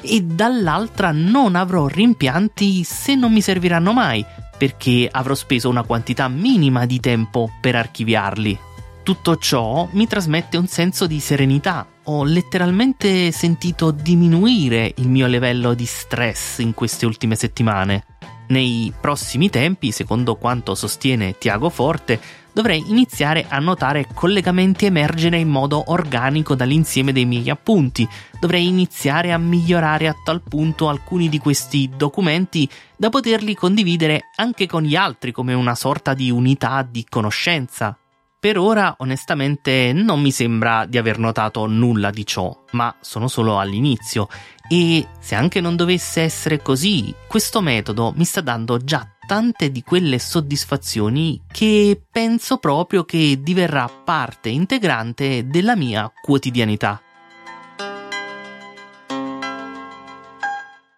e 0.00 0.22
dall'altra 0.22 1.12
non 1.12 1.54
avrò 1.54 1.86
rimpianti 1.86 2.84
se 2.84 3.14
non 3.14 3.32
mi 3.32 3.40
serviranno 3.40 3.92
mai, 3.92 4.24
perché 4.56 5.08
avrò 5.10 5.34
speso 5.34 5.68
una 5.68 5.82
quantità 5.82 6.28
minima 6.28 6.86
di 6.86 7.00
tempo 7.00 7.50
per 7.60 7.76
archiviarli. 7.76 8.58
Tutto 9.02 9.36
ciò 9.36 9.88
mi 9.92 10.06
trasmette 10.06 10.56
un 10.56 10.66
senso 10.66 11.06
di 11.06 11.20
serenità. 11.20 11.86
Ho 12.06 12.22
letteralmente 12.22 13.32
sentito 13.32 13.90
diminuire 13.90 14.92
il 14.96 15.08
mio 15.08 15.26
livello 15.26 15.72
di 15.72 15.86
stress 15.86 16.58
in 16.58 16.74
queste 16.74 17.06
ultime 17.06 17.34
settimane. 17.34 18.04
Nei 18.48 18.92
prossimi 19.00 19.48
tempi, 19.48 19.90
secondo 19.90 20.34
quanto 20.34 20.74
sostiene 20.74 21.38
Tiago 21.38 21.70
Forte, 21.70 22.20
dovrei 22.52 22.84
iniziare 22.88 23.46
a 23.48 23.58
notare 23.58 24.06
collegamenti 24.12 24.84
emergere 24.84 25.38
in 25.38 25.48
modo 25.48 25.82
organico 25.86 26.54
dall'insieme 26.54 27.10
dei 27.12 27.24
miei 27.24 27.48
appunti. 27.48 28.06
Dovrei 28.38 28.66
iniziare 28.66 29.32
a 29.32 29.38
migliorare 29.38 30.06
a 30.06 30.14
tal 30.22 30.42
punto 30.42 30.90
alcuni 30.90 31.30
di 31.30 31.38
questi 31.38 31.90
documenti 31.96 32.68
da 32.98 33.08
poterli 33.08 33.54
condividere 33.54 34.30
anche 34.36 34.66
con 34.66 34.82
gli 34.82 34.94
altri 34.94 35.32
come 35.32 35.54
una 35.54 35.74
sorta 35.74 36.12
di 36.12 36.30
unità 36.30 36.86
di 36.86 37.06
conoscenza. 37.08 37.98
Per 38.44 38.58
ora, 38.58 38.96
onestamente, 38.98 39.94
non 39.94 40.20
mi 40.20 40.30
sembra 40.30 40.84
di 40.84 40.98
aver 40.98 41.18
notato 41.18 41.64
nulla 41.64 42.10
di 42.10 42.26
ciò, 42.26 42.54
ma 42.72 42.94
sono 43.00 43.26
solo 43.26 43.58
all'inizio 43.58 44.28
e 44.68 45.06
se 45.18 45.34
anche 45.34 45.62
non 45.62 45.76
dovesse 45.76 46.20
essere 46.20 46.60
così, 46.60 47.14
questo 47.26 47.62
metodo 47.62 48.12
mi 48.14 48.26
sta 48.26 48.42
dando 48.42 48.76
già 48.76 49.08
tante 49.26 49.70
di 49.70 49.82
quelle 49.82 50.18
soddisfazioni 50.18 51.44
che 51.50 51.98
penso 52.10 52.58
proprio 52.58 53.06
che 53.06 53.40
diverrà 53.40 53.88
parte 53.88 54.50
integrante 54.50 55.46
della 55.46 55.74
mia 55.74 56.12
quotidianità. 56.20 57.00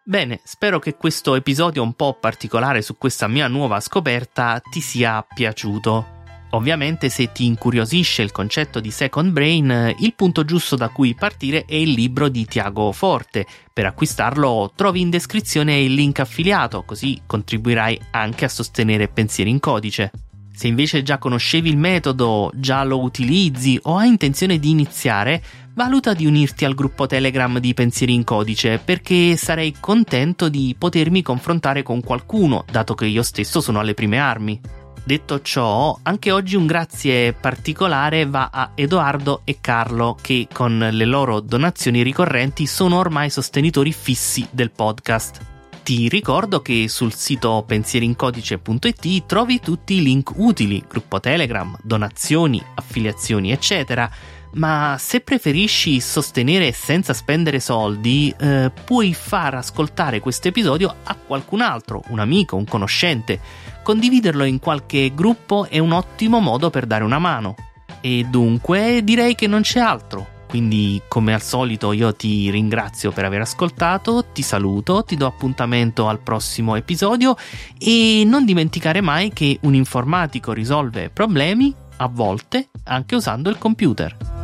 Bene, 0.03 0.41
spero 0.43 0.81
che 0.81 0.97
questo 0.97 1.37
episodio 1.37 1.85
un 1.85 1.93
po' 1.93 2.15
particolare 2.15 2.83
su 2.83 2.99
questa 2.99 3.29
mia 3.29 3.47
nuova 3.47 3.79
scoperta 3.79 4.61
ti 4.69 4.81
sia 4.81 5.25
piaciuto. 5.33 6.16
Ovviamente 6.51 7.09
se 7.09 7.33
ti 7.33 7.45
incuriosisce 7.45 8.23
il 8.23 8.33
concetto 8.33 8.81
di 8.81 8.91
second 8.91 9.33
brain, 9.33 9.95
il 9.99 10.15
punto 10.15 10.45
giusto 10.45 10.77
da 10.77 10.89
cui 10.89 11.15
partire 11.15 11.65
è 11.67 11.75
il 11.75 11.91
libro 11.91 12.29
di 12.29 12.47
Tiago 12.47 12.93
Forte. 12.93 13.47
Per 13.73 13.85
acquistarlo 13.85 14.73
trovi 14.75 15.01
in 15.01 15.11
descrizione 15.11 15.81
il 15.81 15.93
link 15.93 16.21
affiliato, 16.21 16.83
così 16.85 17.21
contribuirai 17.27 18.01
anche 18.13 18.45
a 18.45 18.49
sostenere 18.49 19.09
Pensieri 19.09 19.51
in 19.51 19.61
codice. 19.61 20.11
Se 20.57 20.69
invece 20.69 21.03
già 21.03 21.19
conoscevi 21.19 21.69
il 21.69 21.77
metodo, 21.77 22.51
già 22.55 22.83
lo 22.83 23.01
utilizzi 23.01 23.79
o 23.83 23.99
hai 23.99 24.09
intenzione 24.09 24.59
di 24.59 24.71
iniziare, 24.71 25.43
valuta 25.75 26.15
di 26.15 26.25
unirti 26.25 26.65
al 26.65 26.75
gruppo 26.75 27.07
Telegram 27.07 27.59
di 27.59 27.75
Pensieri 27.75 28.15
in 28.15 28.25
Codice 28.25 28.79
perché 28.79 29.37
sarei 29.37 29.75
contento 29.79 30.49
di 30.49 30.75
potermi 30.79 31.21
confrontare 31.21 31.83
con 31.83 32.01
qualcuno, 32.01 32.65
dato 32.71 32.95
che 32.95 33.05
io 33.05 33.23
stesso 33.23 33.61
sono 33.61 33.81
alle 33.81 33.93
prime 33.93 34.19
armi. 34.19 34.59
Detto 35.07 35.41
ciò, 35.41 35.97
anche 36.03 36.33
oggi 36.33 36.57
un 36.57 36.67
grazie 36.67 37.33
particolare 37.33 38.27
va 38.27 38.51
a 38.53 38.73
Edoardo 38.75 39.43
e 39.45 39.59
Carlo 39.61 40.19
che 40.21 40.49
con 40.53 40.89
le 40.91 41.05
loro 41.05 41.39
donazioni 41.39 42.03
ricorrenti 42.03 42.67
sono 42.67 42.99
ormai 42.99 43.31
sostenitori 43.31 43.93
fissi 43.93 44.45
del 44.51 44.73
podcast. 44.73 45.39
Ti 45.85 46.09
ricordo 46.09 46.61
che 46.61 46.89
sul 46.89 47.15
sito 47.15 47.63
pensierincodice.it 47.65 49.27
trovi 49.27 49.61
tutti 49.61 49.95
i 49.95 50.03
link 50.03 50.33
utili, 50.35 50.83
gruppo 50.89 51.21
Telegram, 51.21 51.79
donazioni, 51.85 52.61
affiliazioni, 52.75 53.53
eccetera 53.53 54.11
ma 54.57 54.97
se 54.99 55.21
preferisci 55.21 56.01
sostenere 56.01 56.73
senza 56.73 57.13
spendere 57.13 57.61
soldi, 57.61 58.35
eh, 58.39 58.71
puoi 58.85 59.13
far 59.13 59.55
ascoltare 59.55 60.21
questo 60.21 60.49
episodio 60.49 60.95
a 61.05 61.15
qualcun 61.15 61.61
altro, 61.61 62.03
un 62.09 62.21
amico, 62.21 62.57
un 62.57 62.65
conoscente. 62.65 63.39
Condividerlo 63.87 64.43
in 64.43 64.59
qualche 64.59 65.13
gruppo 65.15 65.69
è 65.69 65.79
un 65.79 65.93
ottimo 65.93 66.41
modo 66.41 66.71
per 66.71 66.87
dare 66.87 67.05
una 67.05 67.21
mano. 67.21 67.55
E 68.01 68.27
dunque 68.29 69.05
direi 69.05 69.37
che 69.37 69.47
non 69.47 69.61
c'è 69.61 69.79
altro. 69.79 70.27
Quindi, 70.49 71.01
come 71.07 71.33
al 71.33 71.41
solito, 71.41 71.93
io 71.93 72.13
ti 72.13 72.51
ringrazio 72.51 73.13
per 73.13 73.27
aver 73.27 73.43
ascoltato, 73.43 74.25
ti 74.33 74.43
saluto, 74.43 75.05
ti 75.05 75.15
do 75.15 75.27
appuntamento 75.27 76.09
al 76.09 76.19
prossimo 76.19 76.75
episodio 76.75 77.37
e 77.79 78.25
non 78.27 78.45
dimenticare 78.45 79.01
mai 79.01 79.31
che 79.33 79.57
un 79.63 79.75
informatico 79.75 80.53
risolve 80.53 81.09
problemi, 81.09 81.73
a 81.99 82.09
volte, 82.09 82.71
anche 82.87 83.15
usando 83.15 83.51
il 83.51 83.57
computer. 83.57 84.36